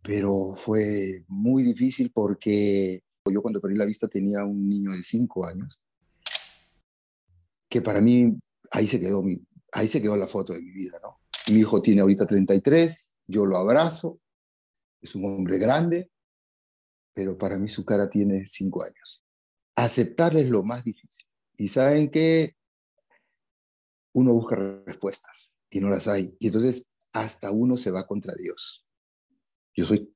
pero 0.00 0.54
fue 0.56 1.22
muy 1.28 1.62
difícil 1.62 2.10
porque 2.14 3.02
yo 3.30 3.42
cuando 3.42 3.60
perdí 3.60 3.76
la 3.76 3.84
vista 3.84 4.08
tenía 4.08 4.44
un 4.44 4.68
niño 4.68 4.90
de 4.92 5.02
cinco 5.02 5.46
años 5.46 5.78
que 7.68 7.82
para 7.82 8.00
mí 8.00 8.38
ahí 8.70 8.86
se 8.86 9.00
quedó, 9.00 9.20
mi, 9.20 9.42
ahí 9.74 9.88
se 9.88 10.00
quedó 10.00 10.16
la 10.16 10.26
foto 10.26 10.52
de 10.54 10.62
mi 10.62 10.70
vida, 10.70 10.98
¿no? 11.02 11.20
Mi 11.52 11.60
hijo 11.60 11.82
tiene 11.82 12.00
ahorita 12.00 12.26
33, 12.26 13.14
yo 13.26 13.44
lo 13.44 13.56
abrazo, 13.56 14.20
es 15.00 15.14
un 15.14 15.26
hombre 15.26 15.58
grande, 15.58 16.10
pero 17.12 17.36
para 17.36 17.58
mí 17.58 17.68
su 17.68 17.84
cara 17.84 18.08
tiene 18.08 18.46
5 18.46 18.84
años. 18.84 19.22
Aceptar 19.76 20.36
es 20.36 20.48
lo 20.48 20.62
más 20.62 20.84
difícil. 20.84 21.26
Y 21.56 21.68
saben 21.68 22.10
que 22.10 22.56
uno 24.14 24.32
busca 24.32 24.56
respuestas 24.86 25.52
y 25.70 25.80
no 25.80 25.90
las 25.90 26.08
hay. 26.08 26.34
Y 26.38 26.46
entonces 26.46 26.86
hasta 27.12 27.50
uno 27.50 27.76
se 27.76 27.90
va 27.90 28.06
contra 28.06 28.34
Dios. 28.34 28.86
Yo 29.76 29.84
soy, 29.84 30.12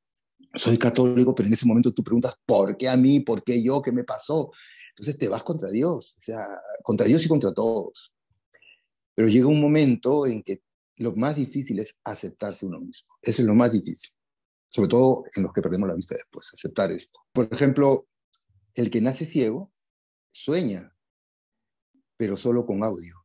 soy 0.54 0.78
católico, 0.78 1.34
pero 1.34 1.48
en 1.48 1.52
ese 1.52 1.66
momento 1.66 1.92
tú 1.92 2.02
preguntas, 2.02 2.34
¿por 2.46 2.76
qué 2.76 2.88
a 2.88 2.96
mí? 2.96 3.20
¿Por 3.20 3.42
qué 3.42 3.62
yo? 3.62 3.82
¿Qué 3.82 3.92
me 3.92 4.04
pasó? 4.04 4.52
Entonces 4.90 5.18
te 5.18 5.28
vas 5.28 5.42
contra 5.42 5.70
Dios, 5.70 6.14
o 6.18 6.22
sea, 6.22 6.46
contra 6.82 7.06
Dios 7.06 7.24
y 7.24 7.28
contra 7.28 7.52
todos. 7.52 8.12
Pero 9.18 9.30
llega 9.30 9.48
un 9.48 9.60
momento 9.60 10.28
en 10.28 10.44
que 10.44 10.62
lo 10.98 11.12
más 11.16 11.34
difícil 11.34 11.80
es 11.80 11.98
aceptarse 12.04 12.64
uno 12.66 12.78
mismo. 12.78 13.08
Eso 13.20 13.42
es 13.42 13.48
lo 13.48 13.54
más 13.56 13.72
difícil. 13.72 14.14
Sobre 14.68 14.88
todo 14.88 15.24
en 15.34 15.42
los 15.42 15.52
que 15.52 15.60
perdemos 15.60 15.88
la 15.88 15.96
vista 15.96 16.14
después, 16.14 16.48
aceptar 16.54 16.92
esto. 16.92 17.18
Por 17.32 17.48
ejemplo, 17.50 18.06
el 18.76 18.92
que 18.92 19.00
nace 19.00 19.24
ciego 19.24 19.72
sueña, 20.30 20.94
pero 22.16 22.36
solo 22.36 22.64
con 22.64 22.84
audio. 22.84 23.16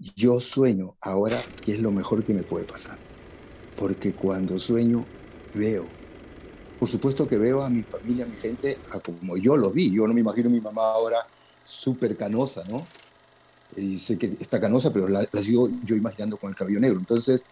Yo 0.00 0.40
sueño 0.40 0.96
ahora 1.00 1.40
y 1.64 1.70
es 1.70 1.78
lo 1.78 1.92
mejor 1.92 2.24
que 2.24 2.34
me 2.34 2.42
puede 2.42 2.64
pasar. 2.64 2.98
Porque 3.76 4.12
cuando 4.12 4.58
sueño, 4.58 5.06
veo, 5.54 5.86
por 6.80 6.88
supuesto 6.88 7.28
que 7.28 7.38
veo 7.38 7.62
a 7.62 7.70
mi 7.70 7.84
familia, 7.84 8.24
a 8.24 8.28
mi 8.28 8.36
gente, 8.38 8.76
a 8.90 8.98
como 8.98 9.36
yo 9.36 9.56
lo 9.56 9.70
vi. 9.70 9.92
Yo 9.92 10.08
no 10.08 10.14
me 10.14 10.20
imagino 10.22 10.48
a 10.48 10.52
mi 10.52 10.60
mamá 10.60 10.82
ahora 10.82 11.24
súper 11.64 12.16
canosa, 12.16 12.64
¿no? 12.64 12.84
Y 13.76 13.98
sé 13.98 14.18
que 14.18 14.36
está 14.38 14.60
canosa, 14.60 14.92
pero 14.92 15.08
la, 15.08 15.26
sigo 15.42 15.68
yo 15.84 15.96
imaginando 15.96 16.36
con 16.36 16.50
el 16.50 16.56
cabello 16.56 16.80
negro. 16.80 16.98
Entonces, 16.98 17.44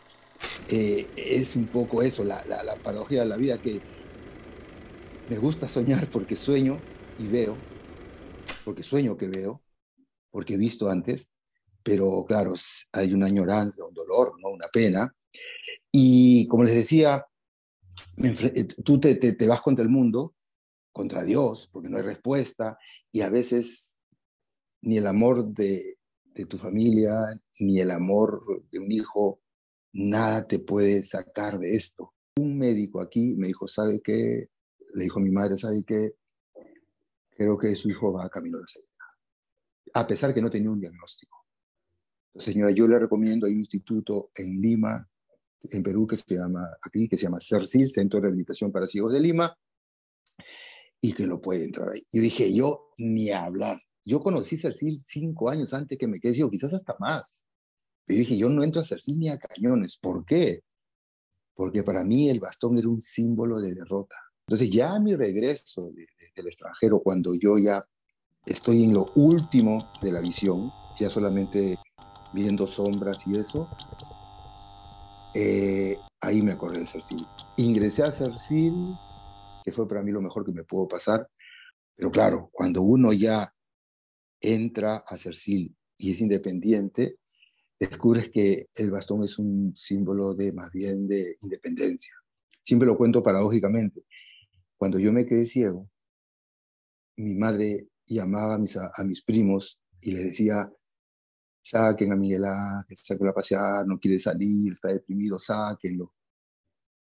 eh, 0.69 1.09
es 1.17 1.57
un 1.57 1.67
poco 1.67 2.03
eso, 2.03 2.25
la, 2.25 2.45
la, 2.47 2.63
la 2.63 2.77
paradoja 2.77 3.17
de 3.17 3.27
la 3.27 3.37
vida, 3.37 3.59
que 3.59 3.81
me 5.29 5.39
gusta 5.39 5.69
soñar 5.69 6.09
porque 6.11 6.37
sueño 6.37 6.79
y 7.19 7.27
veo, 7.27 7.57
porque 8.65 8.83
sueño 8.83 9.17
que 9.17 9.29
veo, 9.29 9.63
porque 10.31 10.55
he 10.55 10.59
visto 10.59 10.89
antes, 10.89 11.29
pero 11.83 12.25
claro, 12.27 12.55
hay 12.93 13.13
una 13.13 13.27
añoranza, 13.27 13.85
un 13.85 13.95
dolor, 13.95 14.35
¿no? 14.41 14.51
una 14.51 14.69
pena. 14.69 15.15
Y 15.91 16.47
como 16.49 16.65
les 16.65 16.75
decía, 16.75 17.27
eh, 18.23 18.65
tú 18.85 19.01
te, 19.01 19.15
te, 19.15 19.47
vas 19.47 19.63
contra 19.63 19.83
el 19.83 19.91
mundo, 19.91 20.35
contra 20.93 21.23
Dios, 21.23 21.69
porque 21.73 21.89
no 21.89 21.99
hay 21.99 22.05
respuesta, 22.05 22.79
y 23.11 23.23
a 23.23 23.31
veces 23.31 23.95
ni 24.83 24.99
el 24.99 25.07
amor 25.07 25.47
de, 25.47 25.99
de 26.35 26.47
tu 26.47 26.59
familia, 26.59 27.41
ni 27.61 27.81
el 27.81 27.91
amor 27.91 28.65
de 28.71 28.79
un 28.79 28.91
hijo, 28.91 29.41
nada 29.93 30.47
te 30.47 30.59
puede 30.59 31.03
sacar 31.03 31.59
de 31.59 31.75
esto. 31.75 32.15
Un 32.37 32.57
médico 32.57 33.01
aquí 33.01 33.35
me 33.35 33.49
dijo, 33.49 33.69
¿sabe 33.69 34.01
qué? 34.03 34.49
Le 34.95 35.05
dijo 35.05 35.21
mi 35.21 35.31
madre, 35.31 35.59
¿sabe 35.59 35.85
qué? 35.87 36.15
Creo 37.31 37.59
que 37.59 37.75
su 37.77 37.91
hijo 37.91 38.13
va 38.13 38.27
a 38.27 38.31
camino 38.31 38.59
de 38.59 38.65
salida. 38.67 38.89
A 39.95 40.07
pesar 40.07 40.33
que 40.33 40.43
no 40.43 40.51
tenía 40.51 40.71
un 40.71 40.81
diagnóstico. 40.81 41.47
señora, 42.35 42.73
yo 42.73 42.89
le 42.89 42.99
recomiendo, 42.99 43.47
hay 43.47 43.53
un 43.53 43.61
instituto 43.61 44.31
en 44.35 44.61
Lima 44.61 45.09
en 45.71 45.83
Perú 45.83 46.07
que 46.07 46.17
se 46.17 46.35
llama, 46.35 46.77
aquí, 46.83 47.09
que 47.09 47.17
se 47.17 47.25
llama 47.25 47.39
CERCIL, 47.41 47.91
Centro 47.91 48.19
de 48.19 48.25
Rehabilitación 48.25 48.73
para 48.73 48.87
Ciegos 48.87 49.13
de 49.13 49.21
Lima, 49.21 49.57
y 51.01 51.13
que 51.13 51.27
no 51.27 51.41
puede 51.41 51.65
entrar 51.65 51.91
ahí. 51.91 52.03
Yo 52.13 52.23
dije, 52.23 52.53
yo 52.53 52.93
ni 52.99 53.31
hablar. 53.31 53.81
Yo 54.05 54.21
conocí 54.21 54.57
CERCIL 54.57 55.01
cinco 55.01 55.49
años 55.49 55.73
antes 55.75 55.97
que 55.97 56.09
me 56.09 56.19
quedé 56.19 56.35
ciego, 56.35 56.51
quizás 56.51 56.75
hasta 56.75 56.97
más. 56.99 57.45
Pero 58.05 58.19
dije, 58.19 58.37
yo 58.37 58.49
no 58.49 58.65
entro 58.65 58.81
a 58.81 58.85
CERCIL 58.85 59.19
ni 59.19 59.29
a 59.29 59.39
cañones. 59.39 59.97
¿Por 59.97 60.25
qué? 60.25 60.63
Porque 61.55 61.83
para 61.83 62.03
mí 62.05 62.29
el 62.29 62.41
bastón 62.41 62.79
era 62.79 62.89
un 62.89 63.01
símbolo 63.01 63.61
de 63.61 63.75
derrota. 63.75 64.17
Entonces 64.47 64.71
ya 64.71 64.95
a 64.95 65.01
mi 65.01 65.15
regreso 65.15 65.93
del 66.35 66.47
extranjero, 66.47 67.01
cuando 67.01 67.35
yo 67.35 67.59
ya 67.59 67.85
estoy 68.45 68.85
en 68.85 68.95
lo 68.95 69.07
último 69.15 69.91
de 70.03 70.13
la 70.13 70.21
visión, 70.21 70.73
ya 70.99 71.09
solamente 71.09 71.79
viendo 72.33 72.67
sombras 72.67 73.27
y 73.27 73.37
eso, 73.37 73.69
eh, 75.35 75.97
ahí 76.21 76.43
me 76.43 76.53
acordé 76.53 76.81
de 76.81 76.87
Cercil. 76.87 77.25
Ingresé 77.57 78.03
a 78.03 78.11
Cercil, 78.11 78.95
que 79.65 79.73
fue 79.73 79.87
para 79.87 80.03
mí 80.03 80.11
lo 80.11 80.21
mejor 80.21 80.45
que 80.45 80.53
me 80.53 80.65
pudo 80.65 80.89
pasar, 80.89 81.29
pero 81.95 82.11
claro, 82.11 82.51
cuando 82.53 82.83
uno 82.83 83.13
ya 83.13 83.53
entra 84.43 84.97
a 85.07 85.17
Cercil 85.17 85.75
y 85.97 86.13
es 86.13 86.21
independiente, 86.21 87.19
descubres 87.79 88.31
que 88.31 88.69
el 88.77 88.91
bastón 88.91 89.25
es 89.25 89.39
un 89.39 89.75
símbolo 89.77 90.35
de 90.35 90.53
más 90.53 90.71
bien 90.73 91.09
de 91.09 91.37
independencia. 91.41 92.13
Siempre 92.61 92.87
lo 92.87 92.97
cuento 92.97 93.23
paradójicamente. 93.23 94.05
Cuando 94.77 94.99
yo 94.99 95.13
me 95.13 95.27
quedé 95.27 95.47
ciego, 95.47 95.89
mi 97.17 97.35
madre 97.35 97.89
llamaba 98.07 98.55
a 98.55 99.05
mis, 99.05 99.23
primos 99.23 99.81
y 100.01 100.13
les 100.13 100.25
decía, 100.25 100.71
saquen 101.63 102.13
a 102.13 102.17
Miguel 102.17 102.45
Ángel, 102.45 102.97
saquen 102.97 103.29
a 103.29 103.33
pasear, 103.33 103.87
no 103.87 103.99
quiere 103.99 104.19
salir, 104.19 104.73
está 104.75 104.89
deprimido, 104.89 105.39
sáquenlo. 105.39 106.15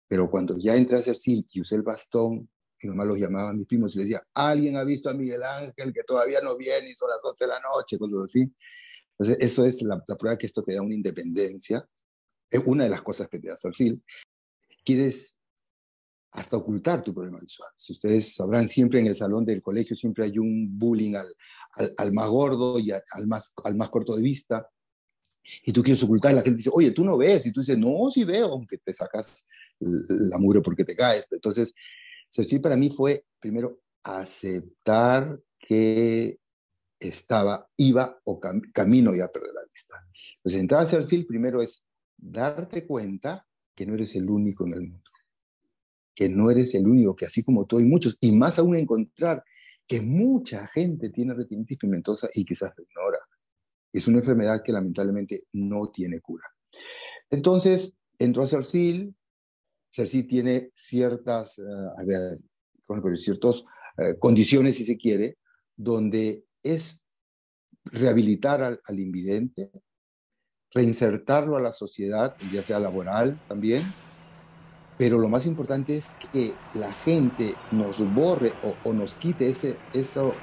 Pero 0.08 0.30
cuando 0.30 0.56
ya 0.58 0.76
entré 0.76 0.96
a 0.96 1.00
hacer 1.00 1.16
SIL 1.16 1.44
y 1.52 1.60
usé 1.60 1.76
el 1.76 1.82
bastón, 1.82 2.48
mi 2.88 2.94
mamá 2.94 3.04
los 3.04 3.18
llamaba 3.18 3.50
a 3.50 3.52
mis 3.52 3.66
primos 3.66 3.94
y 3.94 3.98
les 3.98 4.08
decía, 4.08 4.26
alguien 4.34 4.76
ha 4.76 4.84
visto 4.84 5.10
a 5.10 5.14
Miguel 5.14 5.42
Ángel 5.42 5.92
que 5.92 6.02
todavía 6.02 6.40
no 6.40 6.56
viene 6.56 6.90
y 6.90 6.94
son 6.94 7.10
las 7.10 7.18
11 7.22 7.44
de 7.44 7.48
la 7.48 7.60
noche, 7.60 7.98
cosas 7.98 8.22
así. 8.24 8.52
Entonces, 9.18 9.36
eso 9.40 9.66
es 9.66 9.82
la, 9.82 10.02
la 10.06 10.16
prueba 10.16 10.38
que 10.38 10.46
esto 10.46 10.62
te 10.62 10.74
da 10.74 10.82
una 10.82 10.94
independencia. 10.94 11.86
Es 12.50 12.62
una 12.64 12.84
de 12.84 12.90
las 12.90 13.02
cosas 13.02 13.28
que 13.28 13.38
te 13.38 13.48
da 13.48 13.56
SIL. 13.56 14.02
Quieres 14.84 15.38
hasta 16.32 16.56
ocultar 16.56 17.02
tu 17.02 17.12
problema 17.12 17.38
visual. 17.40 17.70
Si 17.76 17.92
ustedes 17.92 18.34
sabrán, 18.34 18.68
siempre 18.68 19.00
en 19.00 19.06
el 19.08 19.14
salón 19.14 19.44
del 19.44 19.62
colegio 19.62 19.96
siempre 19.96 20.24
hay 20.24 20.38
un 20.38 20.78
bullying 20.78 21.14
al, 21.14 21.94
al, 21.96 22.12
más 22.12 22.28
gordo 22.28 22.78
y 22.78 22.92
al, 22.92 23.02
más, 23.26 23.52
al 23.64 23.74
más 23.74 23.90
corto 23.90 24.16
de 24.16 24.22
vista. 24.22 24.68
Y 25.64 25.72
tú 25.72 25.82
quieres 25.82 26.02
ocultar, 26.02 26.34
la 26.34 26.42
gente 26.42 26.58
dice, 26.58 26.70
oye, 26.72 26.92
tú 26.92 27.04
no 27.04 27.18
ves. 27.18 27.46
Y 27.46 27.52
tú 27.52 27.60
dices, 27.60 27.76
no, 27.76 28.10
sí 28.10 28.24
veo, 28.24 28.46
aunque 28.52 28.78
te 28.78 28.92
sacas 28.92 29.48
la 29.80 30.38
mugre 30.38 30.60
porque 30.60 30.84
te 30.84 30.94
caes. 30.94 31.26
Entonces, 31.32 31.74
sí 32.30 32.58
para 32.58 32.76
mí 32.76 32.90
fue 32.90 33.24
primero 33.38 33.80
aceptar 34.02 35.40
que 35.58 36.38
estaba, 36.98 37.68
iba 37.76 38.18
o 38.24 38.40
camino 38.72 39.14
ya 39.14 39.24
a 39.24 39.32
perder 39.32 39.54
la 39.54 39.62
vista. 39.72 39.94
Entonces, 40.36 40.60
entrar 40.60 40.80
a 40.82 40.86
CERCIL 40.86 41.26
primero 41.26 41.62
es 41.62 41.84
darte 42.16 42.86
cuenta 42.86 43.46
que 43.74 43.86
no 43.86 43.94
eres 43.94 44.14
el 44.16 44.28
único 44.28 44.66
en 44.66 44.72
el 44.74 44.80
mundo 44.82 45.10
que 46.20 46.28
no 46.28 46.50
eres 46.50 46.74
el 46.74 46.86
único, 46.86 47.16
que 47.16 47.24
así 47.24 47.42
como 47.42 47.64
tú 47.64 47.78
hay 47.78 47.86
muchos, 47.86 48.18
y 48.20 48.32
más 48.32 48.58
aún 48.58 48.76
encontrar 48.76 49.42
que 49.86 50.02
mucha 50.02 50.66
gente 50.66 51.08
tiene 51.08 51.32
retinitis 51.32 51.78
pigmentosa 51.78 52.28
y 52.34 52.44
quizás 52.44 52.72
lo 52.76 52.84
ignora. 52.84 53.18
Es 53.90 54.06
una 54.06 54.18
enfermedad 54.18 54.62
que 54.62 54.70
lamentablemente 54.70 55.44
no 55.54 55.86
tiene 55.88 56.20
cura. 56.20 56.44
Entonces, 57.30 57.96
entró 58.18 58.42
a 58.42 58.46
CERCIL, 58.46 59.14
CERCIL 59.90 60.26
tiene 60.26 60.70
ciertas, 60.74 61.58
uh, 61.58 62.00
a 62.00 62.04
ver, 62.04 62.38
ciertas 63.16 63.62
uh, 63.62 64.18
condiciones, 64.18 64.76
si 64.76 64.84
se 64.84 64.96
quiere, 64.96 65.38
donde 65.76 66.44
es 66.62 67.02
rehabilitar 67.84 68.62
al, 68.62 68.80
al 68.84 69.00
invidente, 69.00 69.70
reinsertarlo 70.72 71.56
a 71.56 71.60
la 71.60 71.72
sociedad, 71.72 72.36
ya 72.52 72.62
sea 72.62 72.78
laboral 72.78 73.40
también, 73.48 73.82
pero 75.00 75.16
lo 75.16 75.30
más 75.30 75.46
importante 75.46 75.96
es 75.96 76.10
que 76.30 76.52
la 76.74 76.92
gente 76.92 77.54
nos 77.72 77.98
borre 78.14 78.52
o, 78.84 78.92
nos 78.92 79.14
quite 79.14 79.48
ese, 79.48 79.78
eso, 79.94 80.34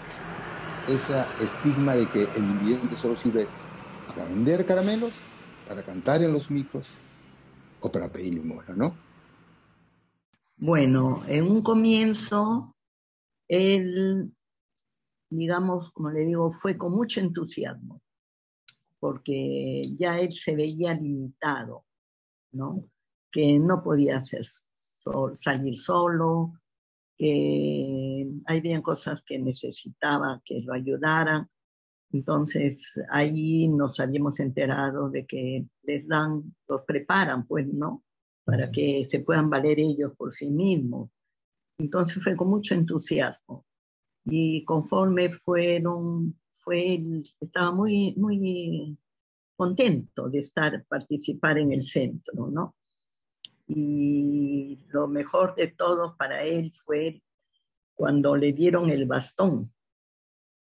esa 0.88 1.28
estigma 1.40 1.96
de 1.96 2.08
que 2.08 2.24
el 2.24 2.44
invidente 2.44 2.98
solo 2.98 3.16
sirve 3.20 3.48
para 4.08 4.26
vender 4.26 4.66
caramelos, 4.66 5.14
para 5.68 5.84
cantar 5.84 6.24
en 6.24 6.34
los 6.34 6.50
micros 6.50 6.88
o 7.82 7.92
para 7.92 8.12
pedir 8.12 8.34
limosna, 8.34 8.74
¿no? 8.76 8.98
Bueno, 10.58 11.24
en 11.28 11.44
un 11.50 11.62
comienzo, 11.62 12.76
él, 13.48 14.34
digamos, 15.30 15.92
como 15.92 16.10
le 16.10 16.22
digo, 16.22 16.50
fue 16.50 16.78
con 16.78 16.94
mucho 16.94 17.20
entusiasmo, 17.20 18.02
porque 19.00 19.84
ya 19.98 20.20
él 20.20 20.32
se 20.34 20.56
veía 20.56 20.96
limitado, 20.96 21.86
¿no? 22.52 22.90
que 23.32 23.60
no 23.60 23.84
podía 23.84 24.20
salir 24.20 25.76
solo, 25.76 26.54
que 27.16 28.28
había 28.46 28.82
cosas 28.82 29.22
que 29.24 29.38
necesitaba 29.38 30.42
que 30.44 30.62
lo 30.62 30.74
ayudaran. 30.74 31.48
Entonces 32.12 33.00
ahí 33.12 33.68
nos 33.68 34.00
habíamos 34.00 34.40
enterado 34.40 35.12
de 35.12 35.28
que 35.28 35.68
les 35.84 36.08
dan, 36.08 36.56
los 36.68 36.82
preparan, 36.84 37.46
pues, 37.46 37.68
¿no? 37.68 38.04
Para 38.48 38.72
que 38.72 39.06
se 39.12 39.20
puedan 39.20 39.50
valer 39.50 39.78
ellos 39.80 40.14
por 40.18 40.32
sí 40.32 40.50
mismos. 40.50 41.12
Entonces 41.78 42.24
fue 42.24 42.36
con 42.36 42.50
mucho 42.50 42.74
entusiasmo. 42.74 43.66
Y 44.24 44.64
conforme 44.64 45.30
fueron, 45.30 46.40
fue, 46.64 47.04
estaba 47.42 47.72
muy, 47.72 48.16
muy 48.16 48.98
contento 49.58 50.30
de 50.30 50.40
estar, 50.40 50.86
participar 50.86 51.58
en 51.58 51.74
el 51.74 51.86
centro, 51.86 52.48
¿no? 52.48 52.78
y 53.68 54.80
lo 54.88 55.08
mejor 55.08 55.56
de 55.56 55.68
todo 55.68 56.16
para 56.18 56.44
él 56.44 56.72
fue 56.74 57.22
cuando 57.94 58.36
le 58.36 58.54
dieron 58.54 58.90
el 58.90 59.06
bastón. 59.06 59.74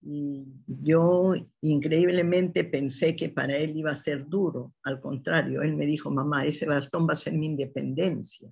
Y 0.01 0.45
yo 0.67 1.33
increíblemente 1.61 2.63
pensé 2.63 3.15
que 3.15 3.29
para 3.29 3.57
él 3.57 3.75
iba 3.75 3.91
a 3.91 3.97
ser 3.97 4.27
duro. 4.27 4.73
Al 4.83 5.01
contrario, 5.01 5.61
él 5.61 5.75
me 5.75 5.85
dijo, 5.85 6.09
mamá, 6.09 6.45
ese 6.45 6.65
bastón 6.65 7.07
va 7.07 7.13
a 7.13 7.17
ser 7.17 7.33
mi 7.33 7.47
independencia. 7.47 8.49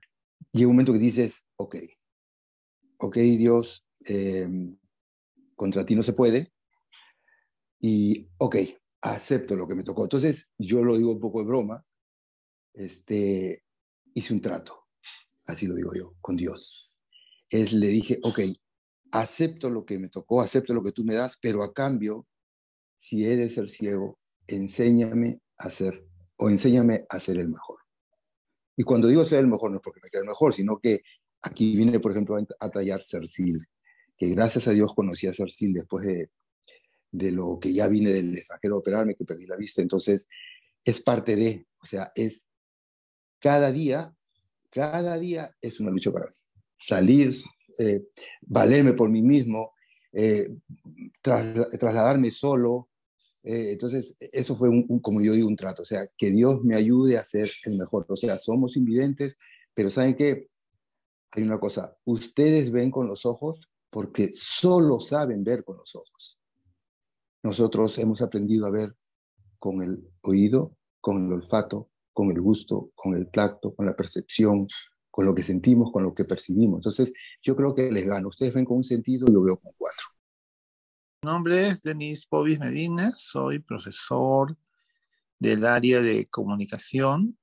Y 0.51 0.65
un 0.65 0.71
momento 0.71 0.93
que 0.93 0.99
dices, 0.99 1.45
ok, 1.55 1.75
ok 2.97 3.17
Dios, 3.17 3.85
em, 4.07 4.77
contra 5.55 5.85
ti 5.85 5.95
no 5.95 6.03
se 6.03 6.13
puede. 6.13 6.51
Y 7.79 8.27
ok, 8.37 8.57
acepto 9.01 9.55
lo 9.55 9.67
que 9.67 9.75
me 9.75 9.83
tocó. 9.83 10.03
Entonces, 10.03 10.51
yo 10.57 10.83
lo 10.83 10.97
digo 10.97 11.13
un 11.13 11.19
poco 11.19 11.39
de 11.39 11.47
broma. 11.47 11.85
Este, 12.73 13.63
hice 14.13 14.33
un 14.33 14.41
trato, 14.41 14.87
así 15.45 15.67
lo 15.67 15.75
digo 15.75 15.93
yo, 15.95 16.15
con 16.21 16.35
Dios. 16.35 16.93
Es, 17.49 17.73
le 17.73 17.87
dije, 17.87 18.19
ok, 18.23 18.39
acepto 19.19 19.69
lo 19.69 19.85
que 19.85 19.99
me 19.99 20.09
tocó, 20.09 20.41
acepto 20.41 20.73
lo 20.73 20.83
que 20.83 20.91
tú 20.91 21.03
me 21.03 21.15
das, 21.15 21.37
pero 21.41 21.63
a 21.63 21.73
cambio, 21.73 22.27
si 22.99 23.25
he 23.25 23.35
de 23.35 23.49
ser 23.49 23.69
ciego, 23.69 24.19
enséñame 24.47 25.41
a 25.57 25.69
ser, 25.69 26.05
o 26.37 26.49
enséñame 26.49 27.05
a 27.09 27.19
ser 27.19 27.39
el 27.39 27.49
mejor. 27.49 27.79
Y 28.75 28.83
cuando 28.83 29.07
digo 29.07 29.25
ser 29.25 29.39
el 29.39 29.47
mejor, 29.47 29.71
no 29.71 29.77
es 29.77 29.83
porque 29.83 29.99
me 30.03 30.09
quede 30.09 30.21
el 30.21 30.27
mejor, 30.27 30.53
sino 30.53 30.77
que 30.77 31.01
aquí 31.41 31.75
viene, 31.75 31.99
por 31.99 32.11
ejemplo, 32.11 32.37
a, 32.59 32.69
tallar 32.69 33.03
Cercil, 33.03 33.65
que 34.17 34.29
gracias 34.29 34.67
a 34.67 34.71
Dios 34.71 34.93
conocí 34.93 35.27
a 35.27 35.33
Cercil 35.33 35.73
después 35.73 36.05
de, 36.05 36.29
de 37.11 37.31
lo 37.31 37.59
que 37.59 37.73
ya 37.73 37.87
vine 37.87 38.11
del 38.11 38.35
extranjero 38.35 38.75
a 38.75 38.79
operarme, 38.79 39.15
que 39.15 39.25
perdí 39.25 39.47
la 39.47 39.55
vista. 39.55 39.81
Entonces, 39.81 40.27
es 40.83 41.01
parte 41.01 41.35
de, 41.35 41.67
o 41.81 41.85
sea, 41.85 42.11
es 42.15 42.47
cada 43.39 43.71
día, 43.71 44.15
cada 44.69 45.17
día 45.17 45.55
es 45.61 45.79
una 45.79 45.91
lucha 45.91 46.11
para 46.11 46.27
mí. 46.27 46.33
Salir, 46.77 47.35
eh, 47.79 48.07
valerme 48.41 48.93
por 48.93 49.09
mí 49.09 49.21
mismo, 49.21 49.73
eh, 50.13 50.47
trasladarme 51.21 52.31
solo. 52.31 52.89
Eh, 53.43 53.71
entonces, 53.71 54.15
eso 54.19 54.55
fue, 54.55 54.69
como 55.01 55.21
yo 55.21 55.33
digo, 55.33 55.47
un 55.47 55.55
trato. 55.55 55.81
O 55.81 55.85
sea, 55.85 56.07
que 56.17 56.31
Dios 56.31 56.63
me 56.63 56.75
ayude 56.75 57.17
a 57.17 57.23
ser 57.23 57.49
el 57.65 57.77
mejor. 57.77 58.05
O 58.09 58.15
sea, 58.15 58.39
somos 58.39 58.77
invidentes, 58.77 59.37
pero 59.73 59.89
¿saben 59.89 60.15
qué? 60.15 60.49
Hay 61.31 61.43
una 61.43 61.59
cosa, 61.59 61.95
ustedes 62.05 62.71
ven 62.71 62.89
con 62.89 63.07
los 63.07 63.25
ojos 63.25 63.59
porque 63.89 64.29
solo 64.31 64.99
saben 64.99 65.43
ver 65.43 65.63
con 65.63 65.77
los 65.77 65.95
ojos. 65.95 66.39
Nosotros 67.43 67.97
hemos 67.99 68.21
aprendido 68.21 68.65
a 68.65 68.71
ver 68.71 68.95
con 69.59 69.81
el 69.81 70.09
oído, 70.21 70.75
con 71.01 71.25
el 71.25 71.33
olfato, 71.33 71.89
con 72.13 72.31
el 72.31 72.41
gusto, 72.41 72.91
con 72.95 73.15
el 73.15 73.29
tacto, 73.29 73.75
con 73.75 73.85
la 73.85 73.95
percepción, 73.95 74.67
con 75.17 75.25
lo 75.25 75.33
que 75.33 75.41
sentimos, 75.41 75.91
con 75.91 76.03
lo 76.03 76.13
que 76.13 76.25
percibimos. 76.25 76.77
Entonces, 76.77 77.11
yo 77.41 77.55
creo 77.55 77.73
que 77.73 77.91
les 77.91 78.05
gano. 78.05 78.27
Ustedes 78.27 78.53
ven 78.53 78.65
con 78.65 78.77
un 78.77 78.83
sentido, 78.83 79.25
yo 79.33 79.41
veo 79.41 79.57
con 79.57 79.73
cuatro. 79.75 80.05
Mi 81.23 81.31
nombre 81.31 81.69
es 81.69 81.81
Denis 81.81 82.27
Pobis 82.27 82.59
Medina, 82.59 83.09
soy 83.15 83.57
profesor 83.57 84.55
del 85.39 85.65
área 85.65 86.03
de 86.03 86.27
comunicación 86.27 87.35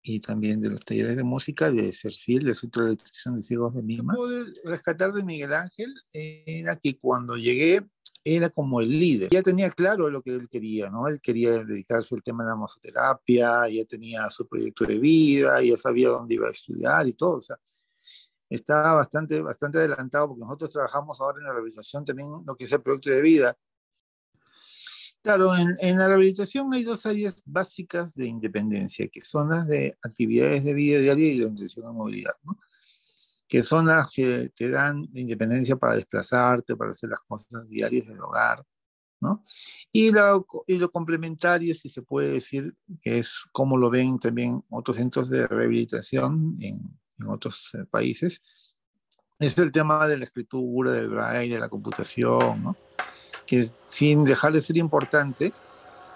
y 0.00 0.20
también 0.20 0.62
de 0.62 0.70
los 0.70 0.86
talleres 0.86 1.18
de 1.18 1.24
música 1.24 1.70
de 1.70 1.92
CERCIL, 1.92 2.44
del 2.44 2.56
Centro 2.56 2.84
de 2.84 2.92
Electrización 2.92 3.36
de 3.36 3.42
Ciegos 3.42 3.74
de 3.74 3.82
Lima. 3.82 4.14
Lo 4.14 4.26
de 4.26 4.46
rescatar 4.64 5.12
de 5.12 5.22
Miguel 5.22 5.52
Ángel 5.52 5.92
era 6.14 6.76
que 6.76 6.98
cuando 6.98 7.36
llegué 7.36 7.86
era 8.24 8.50
como 8.50 8.80
el 8.80 8.88
líder. 8.88 9.30
Ya 9.30 9.42
tenía 9.42 9.70
claro 9.70 10.10
lo 10.10 10.22
que 10.22 10.30
él 10.34 10.48
quería, 10.48 10.90
¿no? 10.90 11.08
Él 11.08 11.20
quería 11.20 11.64
dedicarse 11.64 12.14
al 12.14 12.22
tema 12.22 12.44
de 12.44 12.50
la 12.50 12.56
masoterapia, 12.56 13.68
ya 13.68 13.84
tenía 13.84 14.28
su 14.28 14.46
proyecto 14.46 14.84
de 14.84 14.98
vida, 14.98 15.62
ya 15.62 15.76
sabía 15.76 16.08
dónde 16.08 16.34
iba 16.34 16.48
a 16.48 16.52
estudiar 16.52 17.06
y 17.06 17.14
todo, 17.14 17.38
o 17.38 17.40
sea, 17.40 17.56
estaba 18.50 18.94
bastante, 18.94 19.40
bastante 19.42 19.78
adelantado 19.78 20.28
porque 20.28 20.40
nosotros 20.40 20.72
trabajamos 20.72 21.20
ahora 21.20 21.38
en 21.38 21.44
la 21.44 21.52
rehabilitación 21.52 22.04
también 22.04 22.28
lo 22.46 22.56
que 22.56 22.64
es 22.64 22.72
el 22.72 22.82
proyecto 22.82 23.10
de 23.10 23.22
vida. 23.22 23.56
Claro, 25.22 25.54
en, 25.56 25.74
en, 25.80 25.98
la 25.98 26.06
rehabilitación 26.06 26.72
hay 26.72 26.84
dos 26.84 27.04
áreas 27.04 27.42
básicas 27.44 28.14
de 28.14 28.26
independencia, 28.26 29.08
que 29.08 29.20
son 29.22 29.50
las 29.50 29.66
de 29.66 29.98
actividades 30.02 30.64
de 30.64 30.74
vida 30.74 31.00
diaria 31.00 31.32
y 31.32 31.38
de 31.38 31.44
orientación 31.44 31.86
a 31.86 31.92
movilidad, 31.92 32.34
¿no? 32.44 32.58
Que 33.48 33.62
son 33.62 33.86
las 33.86 34.10
que 34.12 34.50
te 34.54 34.68
dan 34.68 35.08
independencia 35.14 35.76
para 35.76 35.94
desplazarte, 35.94 36.76
para 36.76 36.90
hacer 36.90 37.08
las 37.08 37.20
cosas 37.20 37.66
diarias 37.66 38.06
del 38.06 38.20
hogar, 38.20 38.62
¿no? 39.20 39.42
Y 39.90 40.12
lo, 40.12 40.46
y 40.66 40.76
lo 40.76 40.90
complementario, 40.92 41.74
si 41.74 41.88
se 41.88 42.02
puede 42.02 42.32
decir, 42.32 42.74
que 43.00 43.18
es 43.18 43.46
como 43.50 43.78
lo 43.78 43.88
ven 43.88 44.18
también 44.18 44.62
otros 44.68 44.98
centros 44.98 45.30
de 45.30 45.46
rehabilitación 45.46 46.56
en, 46.60 47.00
en 47.18 47.26
otros 47.26 47.74
eh, 47.74 47.84
países, 47.90 48.42
es 49.38 49.56
el 49.56 49.72
tema 49.72 50.06
de 50.06 50.18
la 50.18 50.24
escritura, 50.26 50.92
del 50.92 51.08
braille, 51.08 51.54
de 51.54 51.60
la 51.60 51.68
computación, 51.70 52.62
¿no? 52.62 52.76
que 53.46 53.66
sin 53.88 54.24
dejar 54.24 54.52
de 54.52 54.60
ser 54.60 54.76
importante, 54.76 55.54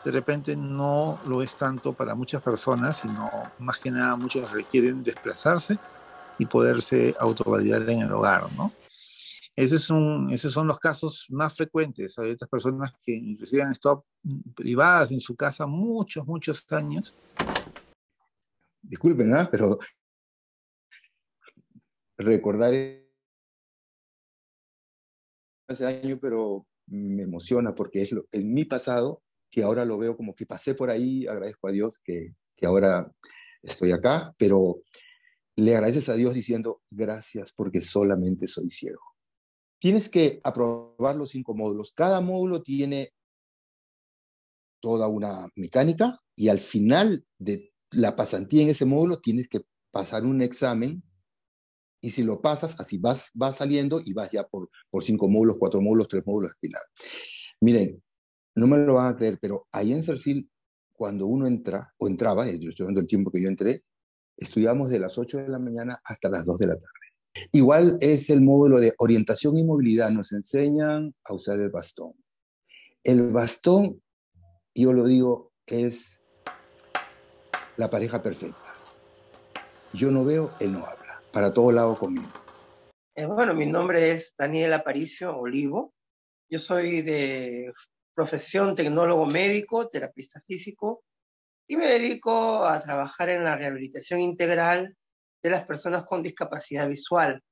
de 0.05 0.11
repente 0.11 0.55
no 0.55 1.19
lo 1.27 1.43
es 1.43 1.57
tanto 1.57 1.95
para 1.95 2.15
muchas 2.15 2.43
personas, 2.43 2.99
sino 2.99 3.31
más 3.59 3.79
que 3.79 3.91
nada 3.91 4.17
muchos 4.17 4.53
requieren 4.53 5.03
desplazarse 5.03 5.79
y 6.39 6.47
poderse 6.47 7.15
autovalidar 7.19 7.89
en 7.89 8.03
el 8.03 8.13
hogar, 8.13 8.51
¿no? 8.53 8.73
Ese 9.55 9.77
es 9.77 9.91
un, 9.91 10.31
esos 10.31 10.53
son 10.53 10.67
los 10.67 10.79
casos 10.79 11.27
más 11.29 11.55
frecuentes. 11.55 12.19
Hay 12.19 12.31
otras 12.31 12.49
personas 12.49 12.95
que 13.05 13.13
inclusive 13.13 13.63
han 13.63 13.73
estado 13.73 14.07
privadas 14.55 15.11
en 15.13 15.21
su 15.21 15.37
casa 15.37 15.67
muchos, 15.67 16.27
muchos 16.27 16.65
años. 16.73 17.15
Disculpen, 18.81 19.35
¿ah? 19.35 19.49
pero 19.51 19.79
recordar 22.17 22.73
ese 25.69 25.87
año, 25.87 26.19
pero 26.21 26.67
me 26.87 27.23
emociona 27.23 27.75
porque 27.75 28.03
es 28.03 28.13
lo, 28.13 28.27
en 28.33 28.53
mi 28.53 28.65
pasado 28.65 29.23
que 29.51 29.63
ahora 29.63 29.85
lo 29.85 29.99
veo 29.99 30.17
como 30.17 30.35
que 30.35 30.47
pasé 30.47 30.75
por 30.75 30.89
ahí, 30.89 31.27
agradezco 31.27 31.69
a 31.69 31.73
Dios 31.73 32.01
que, 32.03 32.35
que 32.57 32.67
ahora 32.67 33.13
estoy 33.63 33.93
acá, 33.93 34.35
pero 34.39 34.83
le 35.57 35.75
agradeces 35.75 36.09
a 36.09 36.15
Dios 36.15 36.35
diciendo 36.35 36.83
gracias 36.91 37.53
porque 37.53 37.81
solamente 37.81 38.49
soy 38.49 38.71
ciego 38.71 39.13
tienes 39.83 40.09
que 40.09 40.41
aprobar 40.45 41.17
los 41.17 41.31
cinco 41.31 41.57
módulos. 41.57 41.91
Cada 41.91 42.21
módulo 42.21 42.63
tiene 42.63 43.13
toda 44.81 45.09
una 45.09 45.49
mecánica 45.57 46.21
y 46.37 46.51
al 46.51 46.61
final 46.61 47.27
de 47.37 47.73
la 47.91 48.15
pasantía 48.15 48.63
en 48.63 48.69
ese 48.69 48.85
módulo 48.85 49.19
tienes 49.19 49.49
que 49.49 49.63
pasar 49.91 50.25
un 50.25 50.41
examen 50.41 51.03
y 52.01 52.11
si 52.11 52.23
lo 52.23 52.41
pasas, 52.41 52.79
así 52.79 52.97
vas, 52.99 53.31
vas 53.35 53.57
saliendo 53.57 54.01
y 54.05 54.13
vas 54.13 54.31
ya 54.31 54.47
por, 54.47 54.71
por 54.89 55.03
cinco 55.03 55.29
módulos, 55.29 55.57
cuatro 55.59 55.81
módulos, 55.81 56.07
tres 56.07 56.23
módulos 56.25 56.53
al 56.53 56.59
final. 56.61 56.83
Miren, 57.61 58.01
no 58.55 58.69
me 58.69 58.79
lo 58.79 58.95
van 58.95 59.13
a 59.13 59.17
creer, 59.17 59.41
pero 59.43 59.67
ahí 59.73 59.93
en 59.93 60.05
Serfil, 60.05 60.49
cuando 60.93 61.27
uno 61.27 61.49
entra, 61.49 61.93
o 61.99 62.07
entraba, 62.07 62.47
yo 62.47 62.71
estoy 62.71 62.85
hablando 62.85 63.01
del 63.01 63.09
tiempo 63.09 63.33
que 63.33 63.43
yo 63.43 63.49
entré, 63.49 63.83
estudiamos 64.43 64.91
de 64.91 65.01
las 65.01 65.19
8 65.19 65.39
de 65.39 65.49
la 65.49 65.59
mañana 65.59 66.01
hasta 66.05 66.29
las 66.29 66.45
2 66.45 66.59
de 66.59 66.67
la 66.67 66.75
tarde. 66.75 67.49
Igual 67.53 67.97
es 68.01 68.31
el 68.31 68.43
módulo 68.43 68.79
de 68.79 68.95
orientación 68.99 69.57
y 69.57 69.65
movilidad. 69.65 70.11
Nos 70.11 70.33
enseñan 70.33 71.15
a 71.25 71.35
usar 71.35 71.59
el 71.59 71.71
bastón. 71.71 72.13
El 73.03 73.33
bastón, 73.33 74.03
yo 74.75 74.93
lo 74.93 75.07
digo, 75.07 75.53
es 75.67 76.23
la 77.77 77.89
pareja 77.89 78.23
perfecta. 78.23 78.59
Yo 79.93 80.11
no 80.11 80.25
veo, 80.25 80.51
él 80.61 80.73
no 80.73 80.85
habla. 80.85 81.23
Para 81.33 81.53
todo 81.53 81.73
lado 81.73 81.97
conmigo. 81.97 82.29
Eh, 83.15 83.27
bueno, 83.27 83.55
mi 83.55 83.67
nombre 83.67 84.13
es 84.13 84.35
Daniel 84.37 84.73
Aparicio 84.75 85.37
Olivo. 85.37 85.95
Yo 86.51 86.59
soy 86.59 87.03
de 87.03 87.73
profesión 88.15 88.75
tecnólogo 88.75 89.27
médico, 89.27 89.89
terapista 89.89 90.41
físico, 90.47 91.03
y 91.73 91.77
me 91.77 91.87
dedico 91.87 92.67
a 92.67 92.79
trabajar 92.81 93.31
en 93.31 93.45
la 93.45 93.57
rehabilitación 93.57 94.21
integral 94.21 94.95
de 95.43 95.49
las 95.49 95.65
personas 95.65 96.05
con 96.05 96.23
discapacidad 96.23 96.87
visual. 96.87 97.43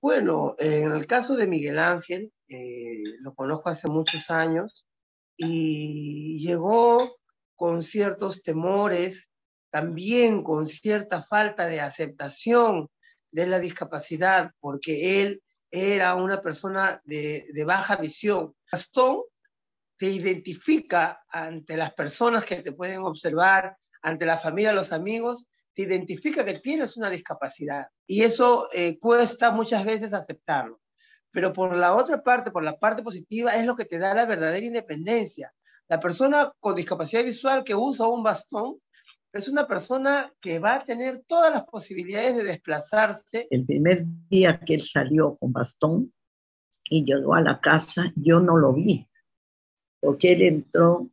Bueno, 0.00 0.54
en 0.58 0.92
el 0.92 1.06
caso 1.06 1.36
de 1.36 1.46
Miguel 1.46 1.78
Ángel, 1.78 2.32
eh, 2.48 3.02
lo 3.20 3.34
conozco 3.34 3.68
hace 3.68 3.88
muchos 3.88 4.22
años 4.30 4.86
y 5.36 6.38
llegó 6.38 6.96
con 7.56 7.82
ciertos 7.82 8.42
temores, 8.42 9.28
también 9.70 10.42
con 10.42 10.66
cierta 10.66 11.22
falta 11.22 11.66
de 11.66 11.82
aceptación 11.82 12.88
de 13.30 13.48
la 13.48 13.58
discapacidad, 13.58 14.52
porque 14.60 15.20
él 15.20 15.42
era 15.70 16.14
una 16.14 16.40
persona 16.40 17.02
de, 17.04 17.48
de 17.52 17.64
baja 17.66 17.96
visión. 17.96 18.54
Gastón 18.72 19.24
te 19.98 20.06
identifica 20.06 21.20
ante 21.28 21.76
las 21.76 21.92
personas 21.92 22.44
que 22.44 22.62
te 22.62 22.72
pueden 22.72 23.00
observar, 23.00 23.76
ante 24.00 24.24
la 24.24 24.38
familia, 24.38 24.72
los 24.72 24.92
amigos, 24.92 25.48
identifica 25.82 26.44
que 26.44 26.58
tienes 26.58 26.96
una 26.96 27.10
discapacidad 27.10 27.86
y 28.06 28.22
eso 28.22 28.68
eh, 28.72 28.98
cuesta 28.98 29.50
muchas 29.50 29.84
veces 29.84 30.12
aceptarlo. 30.12 30.80
Pero 31.30 31.52
por 31.52 31.76
la 31.76 31.94
otra 31.94 32.22
parte, 32.22 32.50
por 32.50 32.64
la 32.64 32.78
parte 32.78 33.02
positiva, 33.02 33.54
es 33.54 33.66
lo 33.66 33.76
que 33.76 33.84
te 33.84 33.98
da 33.98 34.14
la 34.14 34.26
verdadera 34.26 34.64
independencia. 34.64 35.52
La 35.88 36.00
persona 36.00 36.52
con 36.58 36.74
discapacidad 36.74 37.22
visual 37.22 37.64
que 37.64 37.74
usa 37.74 38.06
un 38.06 38.22
bastón 38.22 38.78
es 39.32 39.48
una 39.48 39.66
persona 39.66 40.32
que 40.40 40.58
va 40.58 40.76
a 40.76 40.84
tener 40.84 41.22
todas 41.26 41.52
las 41.52 41.64
posibilidades 41.64 42.36
de 42.36 42.44
desplazarse. 42.44 43.46
El 43.50 43.66
primer 43.66 44.04
día 44.28 44.58
que 44.60 44.74
él 44.74 44.82
salió 44.82 45.36
con 45.36 45.52
bastón 45.52 46.12
y 46.90 47.04
llegó 47.04 47.34
a 47.34 47.42
la 47.42 47.60
casa, 47.60 48.12
yo 48.16 48.40
no 48.40 48.56
lo 48.56 48.72
vi, 48.72 49.07
porque 50.00 50.32
él 50.32 50.42
entró, 50.42 51.08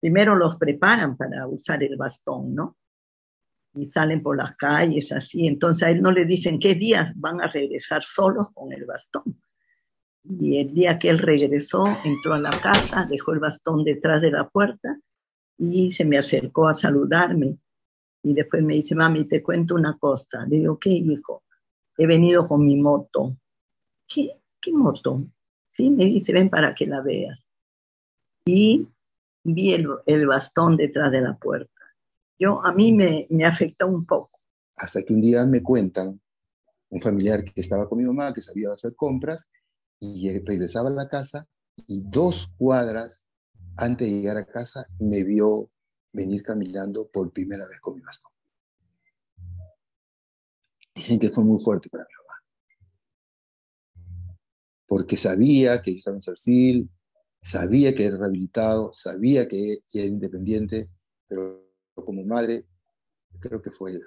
primero 0.00 0.34
los 0.34 0.56
preparan 0.56 1.16
para 1.16 1.46
usar 1.46 1.82
el 1.82 1.96
bastón, 1.96 2.54
¿no? 2.54 2.76
y 3.74 3.86
salen 3.86 4.22
por 4.22 4.36
las 4.36 4.56
calles 4.56 5.12
así. 5.12 5.46
Entonces 5.46 5.82
a 5.82 5.90
él 5.90 6.00
no 6.02 6.12
le 6.12 6.24
dicen 6.24 6.58
qué 6.58 6.74
días 6.74 7.12
van 7.16 7.40
a 7.40 7.48
regresar 7.48 8.04
solos 8.04 8.48
con 8.52 8.72
el 8.72 8.84
bastón. 8.84 9.40
Y 10.40 10.58
el 10.58 10.72
día 10.72 10.98
que 10.98 11.10
él 11.10 11.18
regresó, 11.18 12.00
entró 12.04 12.34
a 12.34 12.40
la 12.40 12.58
casa, 12.58 13.06
dejó 13.10 13.32
el 13.32 13.40
bastón 13.40 13.84
detrás 13.84 14.22
de 14.22 14.30
la 14.30 14.48
puerta 14.48 14.98
y 15.58 15.92
se 15.92 16.04
me 16.04 16.18
acercó 16.18 16.68
a 16.68 16.74
saludarme. 16.74 17.58
Y 18.22 18.32
después 18.32 18.62
me 18.62 18.74
dice, 18.74 18.94
mami, 18.94 19.24
te 19.24 19.42
cuento 19.42 19.74
una 19.74 19.98
cosa. 19.98 20.46
Le 20.46 20.58
digo, 20.58 20.78
¿qué, 20.78 20.90
hijo? 20.90 21.42
He 21.98 22.06
venido 22.06 22.48
con 22.48 22.64
mi 22.64 22.76
moto. 22.76 23.36
¿Qué, 24.08 24.40
qué 24.60 24.72
moto? 24.72 25.26
Sí, 25.66 25.90
me 25.90 26.06
dice, 26.06 26.32
ven 26.32 26.48
para 26.48 26.74
que 26.74 26.86
la 26.86 27.02
veas. 27.02 27.43
Y 28.46 28.88
vi 29.42 29.72
el, 29.72 30.26
bastón 30.26 30.76
detrás 30.76 31.10
de 31.10 31.20
la 31.20 31.36
puerta 31.36 31.74
yo, 32.38 32.64
a 32.64 32.72
mí 32.72 32.92
me, 32.92 33.26
me 33.30 33.44
afectó 33.44 33.86
un 33.86 34.04
poco. 34.04 34.40
Hasta 34.76 35.02
que 35.02 35.14
un 35.14 35.20
día 35.20 35.46
me 35.46 35.62
cuentan, 35.62 36.20
un 36.90 37.00
familiar 37.00 37.44
que 37.44 37.60
estaba 37.60 37.88
con 37.88 37.98
mi 37.98 38.04
mamá, 38.04 38.34
que 38.34 38.42
sabía 38.42 38.72
hacer 38.72 38.94
compras, 38.96 39.48
y 40.00 40.38
regresaba 40.40 40.88
a 40.88 40.92
la 40.92 41.08
casa 41.08 41.46
y 41.86 42.02
dos 42.02 42.52
cuadras 42.58 43.26
antes 43.76 44.08
de 44.08 44.14
llegar 44.14 44.36
a 44.36 44.44
casa 44.44 44.86
me 44.98 45.24
vio 45.24 45.70
venir 46.12 46.42
caminando 46.42 47.08
por 47.08 47.32
primera 47.32 47.66
vez 47.68 47.80
con 47.80 47.96
mi 47.96 48.02
bastón. 48.02 48.32
Dicen 50.94 51.18
que 51.18 51.30
fue 51.30 51.44
muy 51.44 51.58
fuerte 51.58 51.88
para 51.88 52.04
mi 52.04 52.14
mamá. 52.14 52.34
Porque 54.86 55.16
sabía 55.16 55.80
que 55.82 55.92
yo 55.92 55.98
estaba 55.98 56.16
en 56.16 56.22
Sarcil, 56.22 56.90
sabía 57.44 57.94
que 57.94 58.06
era 58.06 58.16
rehabilitado, 58.16 58.92
sabía 58.94 59.46
que 59.46 59.78
era 59.92 60.06
independiente, 60.06 60.88
pero 61.28 61.62
como 61.94 62.24
madre, 62.24 62.66
creo 63.38 63.60
que 63.60 63.70
fue 63.70 64.00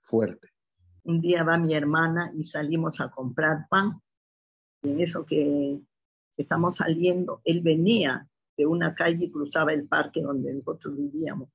fuerte. 0.00 0.48
Un 1.04 1.20
día 1.20 1.44
va 1.44 1.56
mi 1.56 1.72
hermana 1.72 2.32
y 2.36 2.44
salimos 2.44 3.00
a 3.00 3.10
comprar 3.10 3.68
pan. 3.70 4.02
Y 4.82 4.90
en 4.90 5.00
eso 5.00 5.24
que, 5.24 5.80
estamos 6.36 6.76
saliendo, 6.76 7.40
él 7.44 7.62
venía 7.62 8.28
de 8.56 8.66
una 8.66 8.94
calle 8.94 9.26
y 9.26 9.30
cruzaba 9.30 9.72
el 9.72 9.86
parque 9.86 10.20
donde 10.20 10.52
nosotros 10.52 10.96
vivíamos. 10.96 11.48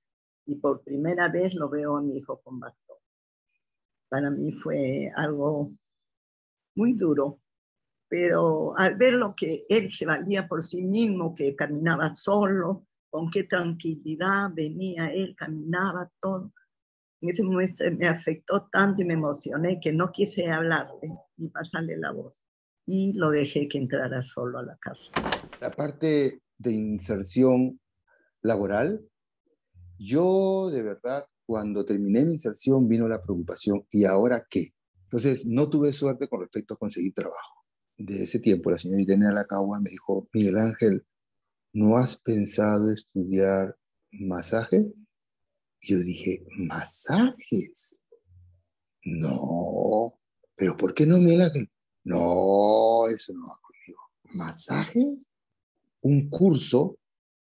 Y 0.45 0.55
por 0.55 0.81
primera 0.81 1.27
vez 1.27 1.53
lo 1.53 1.69
veo 1.69 1.97
a 1.97 2.01
mi 2.01 2.17
hijo 2.17 2.41
con 2.41 2.59
bastón. 2.59 2.97
Para 4.09 4.31
mí 4.31 4.51
fue 4.53 5.11
algo 5.15 5.71
muy 6.75 6.93
duro, 6.93 7.39
pero 8.11 8.77
al 8.77 8.95
ver 8.95 9.13
lo 9.13 9.33
que 9.33 9.65
él 9.69 9.89
se 9.89 10.05
valía 10.05 10.45
por 10.45 10.61
sí 10.61 10.83
mismo, 10.83 11.33
que 11.33 11.55
caminaba 11.55 12.13
solo, 12.13 12.85
con 13.09 13.31
qué 13.31 13.45
tranquilidad 13.45 14.49
venía 14.53 15.13
él, 15.13 15.33
caminaba 15.33 16.11
todo. 16.19 16.51
En 17.21 17.29
ese 17.29 17.41
momento 17.41 17.85
me 17.97 18.09
afectó 18.09 18.67
tanto 18.69 19.01
y 19.01 19.05
me 19.05 19.13
emocioné 19.13 19.79
que 19.79 19.93
no 19.93 20.11
quise 20.11 20.45
hablarle 20.49 21.09
ni 21.37 21.47
pasarle 21.47 21.95
la 21.95 22.11
voz. 22.11 22.45
Y 22.85 23.13
lo 23.13 23.29
dejé 23.29 23.69
que 23.69 23.77
entrara 23.77 24.21
solo 24.23 24.59
a 24.59 24.63
la 24.63 24.75
casa. 24.75 25.13
La 25.61 25.71
parte 25.71 26.41
de 26.57 26.71
inserción 26.73 27.79
laboral, 28.41 29.07
yo 29.97 30.69
de 30.69 30.81
verdad, 30.81 31.23
cuando 31.45 31.85
terminé 31.85 32.25
mi 32.25 32.33
inserción 32.33 32.89
vino 32.89 33.07
la 33.07 33.21
preocupación, 33.21 33.85
¿y 33.89 34.03
ahora 34.03 34.45
qué? 34.49 34.73
Entonces, 35.03 35.45
no 35.45 35.69
tuve 35.69 35.93
suerte 35.93 36.27
con 36.27 36.41
respecto 36.41 36.73
a 36.73 36.77
conseguir 36.77 37.13
trabajo. 37.13 37.60
De 38.03 38.23
ese 38.23 38.39
tiempo, 38.39 38.71
la 38.71 38.77
señora 38.77 39.01
Irene 39.01 39.27
Alacagua 39.27 39.79
me 39.79 39.89
dijo, 39.89 40.27
Miguel 40.33 40.57
Ángel, 40.57 41.05
¿no 41.73 41.97
has 41.97 42.17
pensado 42.17 42.91
estudiar 42.91 43.77
masajes? 44.11 44.95
yo 45.81 45.99
dije, 45.99 46.45
¿masajes? 46.57 48.07
No, 49.03 50.19
pero 50.55 50.77
¿por 50.77 50.93
qué 50.93 51.05
no, 51.05 51.17
Miguel 51.17 51.41
Ángel? 51.41 51.69
No, 52.03 53.07
eso 53.07 53.33
no 53.33 53.47
va 53.47 53.59
conmigo. 53.61 54.01
¿Masajes? 54.35 55.27
Un 56.01 56.29
curso 56.29 56.97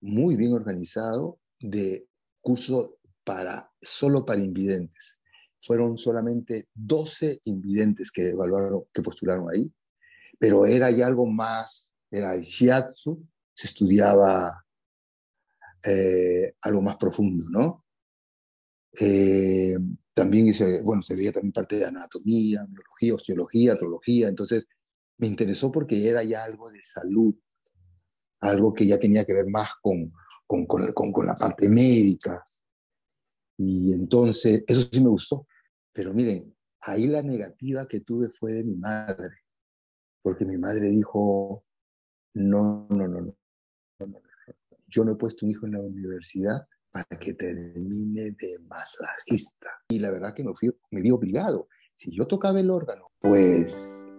muy 0.01 0.35
bien 0.35 0.53
organizado 0.53 1.39
de 1.59 2.07
curso 2.41 2.97
para, 3.23 3.71
solo 3.81 4.25
para 4.25 4.41
invidentes. 4.41 5.19
fueron 5.61 5.97
solamente 5.97 6.67
12 6.75 7.39
invidentes 7.45 8.11
que 8.11 8.29
evaluaron, 8.29 8.83
que 8.93 9.01
postularon 9.01 9.49
ahí, 9.49 9.71
pero 10.45 10.67
era 10.67 10.91
ya 10.91 11.08
algo 11.08 11.25
más, 11.25 11.89
era 12.12 12.36
el 12.36 12.41
shiatsu, 12.41 13.27
se 13.51 13.65
estudiaba 13.65 14.63
eh, 15.84 16.53
algo 16.62 16.84
más 16.84 16.97
profundo, 16.97 17.45
¿no? 17.49 17.84
Eh, 18.99 19.75
también 20.13 20.45
hice, 20.45 20.84
bueno, 20.84 21.01
se 21.01 21.15
veía 21.15 21.31
también 21.31 21.51
parte 21.51 21.77
de 21.77 21.86
anatomía, 21.86 22.63
biología, 22.69 23.15
osteología, 23.15 23.73
astrología, 23.73 24.27
entonces 24.27 24.67
me 25.17 25.25
interesó 25.25 25.71
porque 25.71 26.08
era 26.08 26.21
ya 26.23 26.43
algo 26.43 26.69
de 26.69 26.84
salud, 26.84 27.34
algo 28.41 28.71
que 28.71 28.86
ya 28.86 28.99
tenía 28.99 29.25
que 29.25 29.34
ver 29.34 29.47
más 29.47 29.69
con, 29.81 30.13
con, 30.45 30.67
con, 30.67 31.12
con 31.12 31.25
la 31.25 31.34
parte 31.34 31.67
médica. 31.69 32.45
Y 33.58 33.93
entonces, 33.93 34.63
eso 34.67 34.81
sí 34.91 35.01
me 35.01 35.10
gustó. 35.10 35.47
Pero 35.91 36.13
miren, 36.13 36.55
ahí 36.81 37.08
la 37.08 37.23
negativa 37.23 37.88
que 37.88 38.01
tuve 38.01 38.29
fue 38.29 38.53
de 38.53 38.63
mi 38.63 38.75
madre, 38.75 39.44
porque 40.25 40.43
mi 40.43 40.57
madre 40.57 40.89
dijo, 40.89 41.63
no, 42.33 42.88
no, 42.89 43.07
no, 43.07 43.21
no, 43.21 43.35
yo 44.88 45.05
no 45.05 45.11
he 45.11 45.15
puesto 45.15 45.45
un 45.45 45.51
hijo 45.51 45.67
en 45.67 45.73
la 45.73 45.79
universidad 45.81 46.65
para 46.91 47.19
que 47.19 47.35
termine 47.35 48.31
de 48.31 48.57
masajista. 48.67 49.69
Y 49.88 49.99
la 49.99 50.09
verdad 50.09 50.33
que 50.33 50.43
me, 50.43 50.51
fui, 50.55 50.75
me 50.89 51.03
vi 51.03 51.11
obligado. 51.11 51.67
Si 51.93 52.09
yo 52.11 52.25
tocaba 52.25 52.59
el 52.59 52.71
órgano, 52.71 53.11
pues 53.19 54.09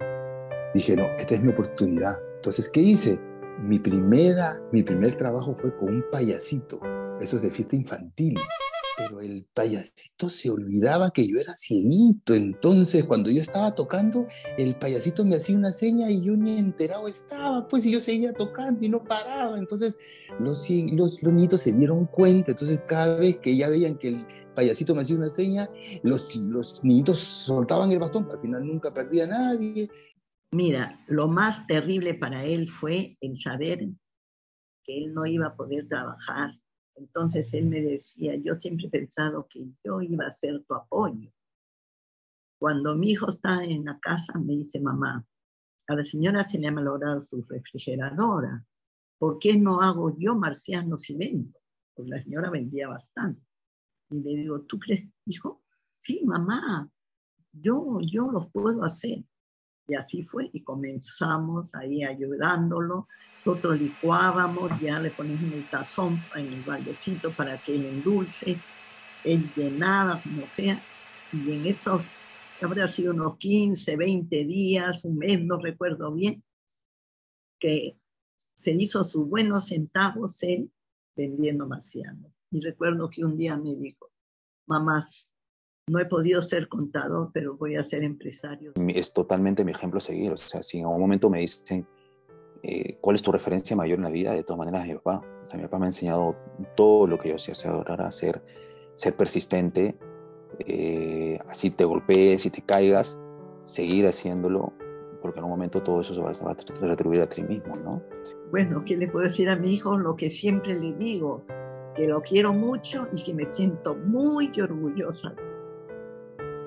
dije, 0.74 0.94
no, 0.94 1.06
esta 1.16 1.34
es 1.34 1.42
mi 1.42 1.48
oportunidad. 1.48 2.14
Entonces, 2.36 2.70
¿qué 2.70 2.82
hice? 2.82 3.18
Mi, 3.58 3.80
primera, 3.80 4.62
mi 4.70 4.84
primer 4.84 5.16
trabajo 5.16 5.56
fue 5.56 5.76
con 5.76 5.92
un 5.92 6.04
payasito, 6.12 6.78
eso 7.20 7.34
es 7.34 7.42
de 7.42 7.50
fiesta 7.50 7.74
infantil 7.74 8.38
pero 8.96 9.20
el 9.20 9.44
payasito 9.52 10.30
se 10.30 10.50
olvidaba 10.50 11.10
que 11.10 11.28
yo 11.28 11.38
era 11.38 11.54
cieguito. 11.54 12.34
Entonces, 12.34 13.04
cuando 13.04 13.30
yo 13.30 13.42
estaba 13.42 13.74
tocando, 13.74 14.26
el 14.56 14.74
payasito 14.76 15.24
me 15.24 15.36
hacía 15.36 15.56
una 15.56 15.72
seña 15.72 16.10
y 16.10 16.22
yo 16.22 16.34
ni 16.36 16.58
enterado 16.58 17.06
estaba, 17.06 17.68
pues, 17.68 17.84
y 17.84 17.92
yo 17.92 18.00
seguía 18.00 18.32
tocando 18.32 18.84
y 18.84 18.88
no 18.88 19.04
paraba. 19.04 19.58
Entonces, 19.58 19.96
los, 20.40 20.68
los, 20.70 21.22
los 21.22 21.32
niñitos 21.32 21.60
se 21.60 21.72
dieron 21.72 22.06
cuenta. 22.06 22.52
Entonces, 22.52 22.80
cada 22.86 23.18
vez 23.18 23.38
que 23.38 23.56
ya 23.56 23.68
veían 23.68 23.98
que 23.98 24.08
el 24.08 24.26
payasito 24.54 24.94
me 24.94 25.02
hacía 25.02 25.16
una 25.16 25.28
seña, 25.28 25.68
los, 26.02 26.34
los 26.36 26.82
niñitos 26.82 27.18
soltaban 27.18 27.92
el 27.92 27.98
bastón. 27.98 28.28
Al 28.32 28.40
final 28.40 28.66
nunca 28.66 28.94
perdía 28.94 29.26
nadie. 29.26 29.90
Mira, 30.52 31.04
lo 31.08 31.28
más 31.28 31.66
terrible 31.66 32.14
para 32.14 32.44
él 32.44 32.68
fue 32.68 33.18
el 33.20 33.38
saber 33.38 33.88
que 34.84 34.98
él 34.98 35.12
no 35.12 35.26
iba 35.26 35.48
a 35.48 35.56
poder 35.56 35.86
trabajar 35.88 36.52
entonces 36.96 37.52
él 37.54 37.66
me 37.66 37.82
decía, 37.82 38.34
yo 38.36 38.54
siempre 38.56 38.86
he 38.86 38.90
pensado 38.90 39.46
que 39.48 39.68
yo 39.84 40.00
iba 40.00 40.26
a 40.26 40.32
ser 40.32 40.64
tu 40.64 40.74
apoyo. 40.74 41.30
Cuando 42.58 42.96
mi 42.96 43.10
hijo 43.10 43.28
está 43.28 43.62
en 43.62 43.84
la 43.84 43.98
casa, 44.00 44.38
me 44.38 44.54
dice, 44.54 44.80
mamá, 44.80 45.24
a 45.88 45.94
la 45.94 46.04
señora 46.04 46.44
se 46.44 46.58
le 46.58 46.68
ha 46.68 46.72
malogrado 46.72 47.20
su 47.20 47.42
refrigeradora. 47.42 48.64
¿Por 49.18 49.38
qué 49.38 49.56
no 49.58 49.82
hago 49.82 50.16
yo 50.16 50.34
marciano 50.34 50.96
cemento? 50.96 51.60
Porque 51.94 52.10
la 52.10 52.22
señora 52.22 52.50
vendía 52.50 52.88
bastante. 52.88 53.42
Y 54.10 54.20
le 54.20 54.30
digo, 54.36 54.62
¿tú 54.62 54.78
crees, 54.78 55.08
hijo? 55.26 55.62
Sí, 55.96 56.22
mamá, 56.24 56.90
yo, 57.52 57.98
yo 58.00 58.30
los 58.30 58.50
puedo 58.50 58.84
hacer. 58.84 59.24
Y 59.88 59.94
así 59.94 60.22
fue, 60.22 60.50
y 60.52 60.64
comenzamos 60.64 61.74
ahí 61.74 62.02
ayudándolo. 62.04 63.08
Nosotros 63.46 63.80
licuábamos, 63.80 64.72
ya 64.80 64.98
le 64.98 65.10
poníamos 65.10 65.52
el 65.52 65.64
tazón 65.70 66.20
en 66.34 66.52
el 66.52 66.62
baldecito 66.62 67.30
para 67.30 67.56
que 67.56 67.76
él 67.76 67.84
endulce, 67.84 68.58
él 69.22 69.48
llenaba, 69.54 70.20
como 70.20 70.48
sea, 70.48 70.82
y 71.32 71.52
en 71.52 71.66
esos, 71.66 72.18
habría 72.60 72.88
sido 72.88 73.14
unos 73.14 73.36
15, 73.36 73.96
20 73.96 74.44
días, 74.46 75.04
un 75.04 75.18
mes, 75.18 75.44
no 75.44 75.60
recuerdo 75.60 76.12
bien, 76.12 76.42
que 77.60 77.96
se 78.56 78.72
hizo 78.72 79.04
sus 79.04 79.28
buenos 79.28 79.68
centavos 79.68 80.42
en 80.42 80.72
vendiendo 81.14 81.68
marciano. 81.68 82.32
Y 82.50 82.58
recuerdo 82.58 83.08
que 83.08 83.24
un 83.24 83.36
día 83.36 83.56
me 83.56 83.76
dijo, 83.76 84.10
mamás, 84.66 85.30
no 85.88 86.00
he 86.00 86.06
podido 86.06 86.42
ser 86.42 86.66
contador, 86.66 87.30
pero 87.32 87.56
voy 87.56 87.76
a 87.76 87.84
ser 87.84 88.02
empresario. 88.02 88.72
Es 88.88 89.12
totalmente 89.12 89.64
mi 89.64 89.70
ejemplo 89.70 89.98
a 89.98 90.00
seguir. 90.00 90.32
O 90.32 90.36
sea, 90.36 90.64
si 90.64 90.78
en 90.78 90.86
algún 90.86 91.00
momento 91.00 91.30
me 91.30 91.38
dicen 91.38 91.86
eh, 92.68 92.98
cuál 93.00 93.14
es 93.14 93.22
tu 93.22 93.30
referencia 93.30 93.76
mayor 93.76 93.98
en 93.98 94.04
la 94.04 94.10
vida, 94.10 94.32
de 94.32 94.42
todas 94.42 94.58
maneras 94.58 94.84
mi 94.84 94.94
papá. 94.94 95.22
Mi 95.54 95.62
papá 95.62 95.78
me 95.78 95.84
ha 95.84 95.88
enseñado 95.88 96.34
todo 96.74 97.06
lo 97.06 97.16
que 97.16 97.28
yo 97.28 97.38
sé 97.38 97.52
hacer 97.52 97.70
ahora, 97.70 98.10
ser, 98.10 98.42
ser 98.94 99.14
persistente, 99.14 99.96
eh, 100.58 101.38
así 101.48 101.70
te 101.70 101.84
golpees 101.84 102.44
y 102.44 102.50
te 102.50 102.62
caigas, 102.62 103.20
seguir 103.62 104.08
haciéndolo, 104.08 104.72
porque 105.22 105.38
en 105.38 105.44
un 105.44 105.50
momento 105.52 105.80
todo 105.80 106.00
eso 106.00 106.12
se 106.12 106.20
va, 106.20 106.32
a 106.32 106.86
retribuir 106.88 107.20
a 107.20 107.28
ti 107.28 107.44
mismo, 107.44 107.76
¿no? 107.76 108.02
Bueno, 108.50 108.82
¿qué 108.84 108.96
le 108.96 109.06
puedo 109.06 109.24
decir 109.24 109.48
a 109.48 109.54
mi 109.54 109.74
hijo? 109.74 109.96
Lo 109.96 110.16
que 110.16 110.28
siempre 110.28 110.74
le 110.74 110.92
digo, 110.94 111.44
que 111.94 112.08
lo 112.08 112.20
quiero 112.20 112.52
mucho 112.52 113.06
y 113.12 113.22
que 113.22 113.32
me 113.32 113.46
siento 113.46 113.94
muy 113.94 114.50
orgullosa 114.60 115.36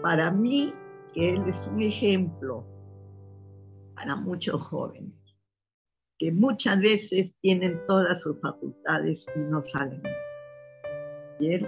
para 0.02 0.32
mí, 0.32 0.74
que 1.14 1.34
él 1.34 1.44
es 1.46 1.68
un 1.68 1.82
ejemplo 1.82 2.66
para 3.96 4.16
muchos 4.16 4.62
jóvenes, 4.62 5.19
que 6.20 6.32
muchas 6.32 6.80
veces 6.80 7.34
tienen 7.42 7.82
todas 7.88 8.22
sus 8.22 8.40
facultades 8.42 9.26
y 9.36 9.40
no 9.40 9.62
salen. 9.62 10.04
Y 11.40 11.54
él, 11.54 11.68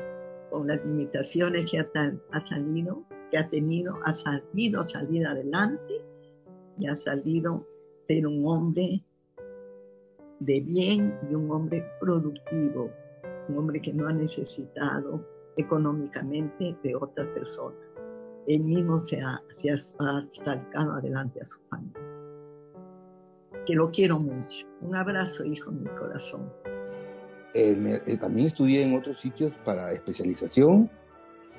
con 0.49 0.67
las 0.67 0.85
limitaciones 0.85 1.71
que 1.71 1.79
ha, 1.79 2.45
salido, 2.45 3.03
que 3.31 3.37
ha 3.37 3.49
tenido, 3.49 3.97
ha 4.05 4.13
salido 4.13 4.83
salir 4.83 5.25
adelante 5.25 6.05
y 6.77 6.87
ha 6.87 6.95
salido 6.95 7.65
ser 7.99 8.27
un 8.27 8.45
hombre 8.45 9.03
de 10.39 10.59
bien 10.59 11.17
y 11.29 11.35
un 11.35 11.49
hombre 11.51 11.85
productivo, 11.99 12.91
un 13.47 13.57
hombre 13.57 13.81
que 13.81 13.93
no 13.93 14.07
ha 14.07 14.13
necesitado 14.13 15.25
económicamente 15.55 16.75
de 16.83 16.95
otras 16.95 17.27
personas 17.27 17.91
él 18.47 18.63
mismo 18.63 18.99
se 19.01 19.21
ha, 19.21 19.41
se 19.49 19.77
sacado 19.77 20.93
adelante 20.93 21.39
a 21.41 21.45
su 21.45 21.59
familia. 21.61 22.20
Que 23.65 23.76
lo 23.76 23.91
quiero 23.91 24.19
mucho. 24.19 24.67
Un 24.82 24.95
abrazo, 24.95 25.45
hijo, 25.45 25.71
en 25.71 25.84
mi 25.84 25.89
corazón. 25.89 26.52
Eh, 27.54 28.02
eh, 28.06 28.17
también 28.17 28.47
estudié 28.47 28.84
en 28.84 28.95
otros 28.95 29.19
sitios 29.19 29.58
para 29.65 29.91
especialización 29.91 30.89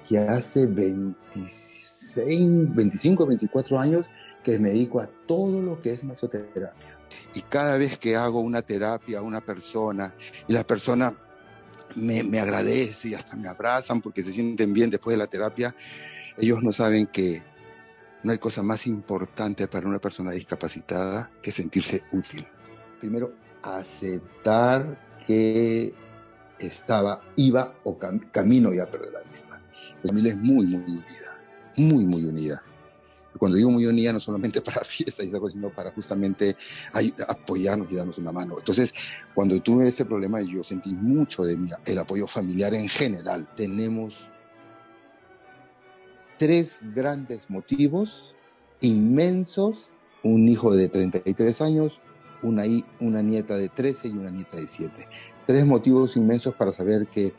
que 0.09 0.19
hace 0.19 0.67
26, 0.67 2.75
25, 2.75 3.27
24 3.27 3.79
años 3.79 4.07
que 4.43 4.59
me 4.59 4.71
dedico 4.71 5.01
a 5.01 5.09
todo 5.27 5.63
lo 5.63 5.81
que 5.81 5.93
es 5.93 6.03
masoterapia. 6.03 6.99
Y 7.35 7.43
cada 7.43 7.77
vez 7.77 7.99
que 7.99 8.17
hago 8.17 8.41
una 8.41 8.63
terapia 8.63 9.21
a 9.21 9.23
una 9.23 9.41
persona 9.41 10.15
y 10.49 10.53
la 10.53 10.65
persona 10.65 11.15
me, 11.95 12.25
me 12.25 12.41
agradece 12.41 13.11
y 13.11 13.15
hasta 13.15 13.37
me 13.37 13.49
abrazan 13.49 14.01
porque 14.01 14.23
se 14.23 14.33
sienten 14.33 14.73
bien 14.73 14.91
después 14.91 15.15
de 15.15 15.19
la 15.19 15.27
terapia, 15.27 15.75
ellos 16.39 16.63
no 16.63 16.73
saben 16.73 17.07
que 17.07 17.43
no 18.23 18.33
hay 18.33 18.39
cosa 18.39 18.63
más 18.63 18.87
importante 18.87 19.67
para 19.69 19.89
una 19.89 19.99
persona 19.99 20.33
discapacitada 20.33 21.31
que 21.43 21.51
sentirse 21.51 22.05
útil. 22.13 22.47
Primero, 23.01 23.33
aceptar 23.63 25.25
que 25.27 25.95
estaba, 26.59 27.21
iba 27.37 27.75
o 27.85 27.99
camino 28.31 28.73
ya 28.73 28.85
a 28.85 28.91
perder 28.91 29.13
la 29.13 29.23
vista. 29.23 29.61
La 30.03 30.09
familia 30.09 30.33
es 30.33 30.39
muy, 30.39 30.67
muy 30.67 30.83
unida, 30.83 31.39
muy, 31.77 32.05
muy 32.05 32.25
unida. 32.25 32.63
Cuando 33.39 33.57
digo 33.57 33.71
muy 33.71 33.87
unida, 33.87 34.13
no 34.13 34.21
solamente 34.21 34.61
para 34.63 34.83
fiestas, 34.83 35.27
sino 35.27 35.71
para 35.71 35.91
justamente 35.91 36.57
apoyarnos 37.27 37.91
y 37.91 37.97
darnos 37.97 38.19
una 38.19 38.33
mano. 38.33 38.55
Entonces, 38.59 38.95
cuando 39.35 39.59
tuve 39.61 39.89
ese 39.89 40.05
problema, 40.05 40.41
yo 40.43 40.63
sentí 40.63 40.93
mucho 40.93 41.43
de 41.43 41.59
el 41.87 41.99
apoyo 41.99 42.27
familiar 42.27 42.75
en 42.75 42.89
general. 42.89 43.49
Tenemos 43.57 44.29
tres 46.43 46.81
grandes 46.93 47.51
motivos 47.51 48.35
inmensos, 48.81 49.91
un 50.25 50.49
hijo 50.49 50.75
de 50.75 50.89
33 50.89 51.61
años, 51.61 52.01
una, 52.43 52.65
una 52.99 53.23
nieta 53.23 53.57
de 53.57 53.69
13 53.69 54.09
y 54.09 54.11
una 54.11 54.33
nieta 54.33 54.57
de 54.57 54.67
7. 54.67 55.07
Tres 55.47 55.65
motivos 55.67 56.17
inmensos 56.17 56.53
para 56.55 56.73
saber 56.73 57.07
que 57.07 57.33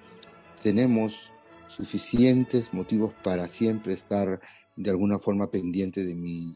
tenemos 0.61 1.33
suficientes 1.67 2.73
motivos 2.73 3.13
para 3.21 3.49
siempre 3.49 3.91
estar 3.91 4.39
de 4.77 4.89
alguna 4.89 5.19
forma 5.19 5.51
pendiente 5.51 6.05
de, 6.05 6.15
mi, 6.15 6.55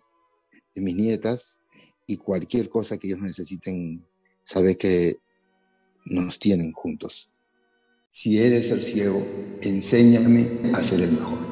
de 0.73 0.81
mis 0.81 0.95
nietas 0.95 1.61
y 2.05 2.15
cualquier 2.15 2.69
cosa 2.69 2.97
que 2.97 3.07
ellos 3.07 3.19
necesiten, 3.19 4.05
saber 4.43 4.77
que 4.77 5.17
nos 6.05 6.39
tienen 6.39 6.71
juntos. 6.71 7.29
Si 8.09 8.37
eres 8.41 8.71
el 8.71 8.81
ciego, 8.81 9.21
enséñame 9.61 10.47
a 10.73 10.77
ser 10.77 11.03
el 11.03 11.11
mejor. 11.11 11.46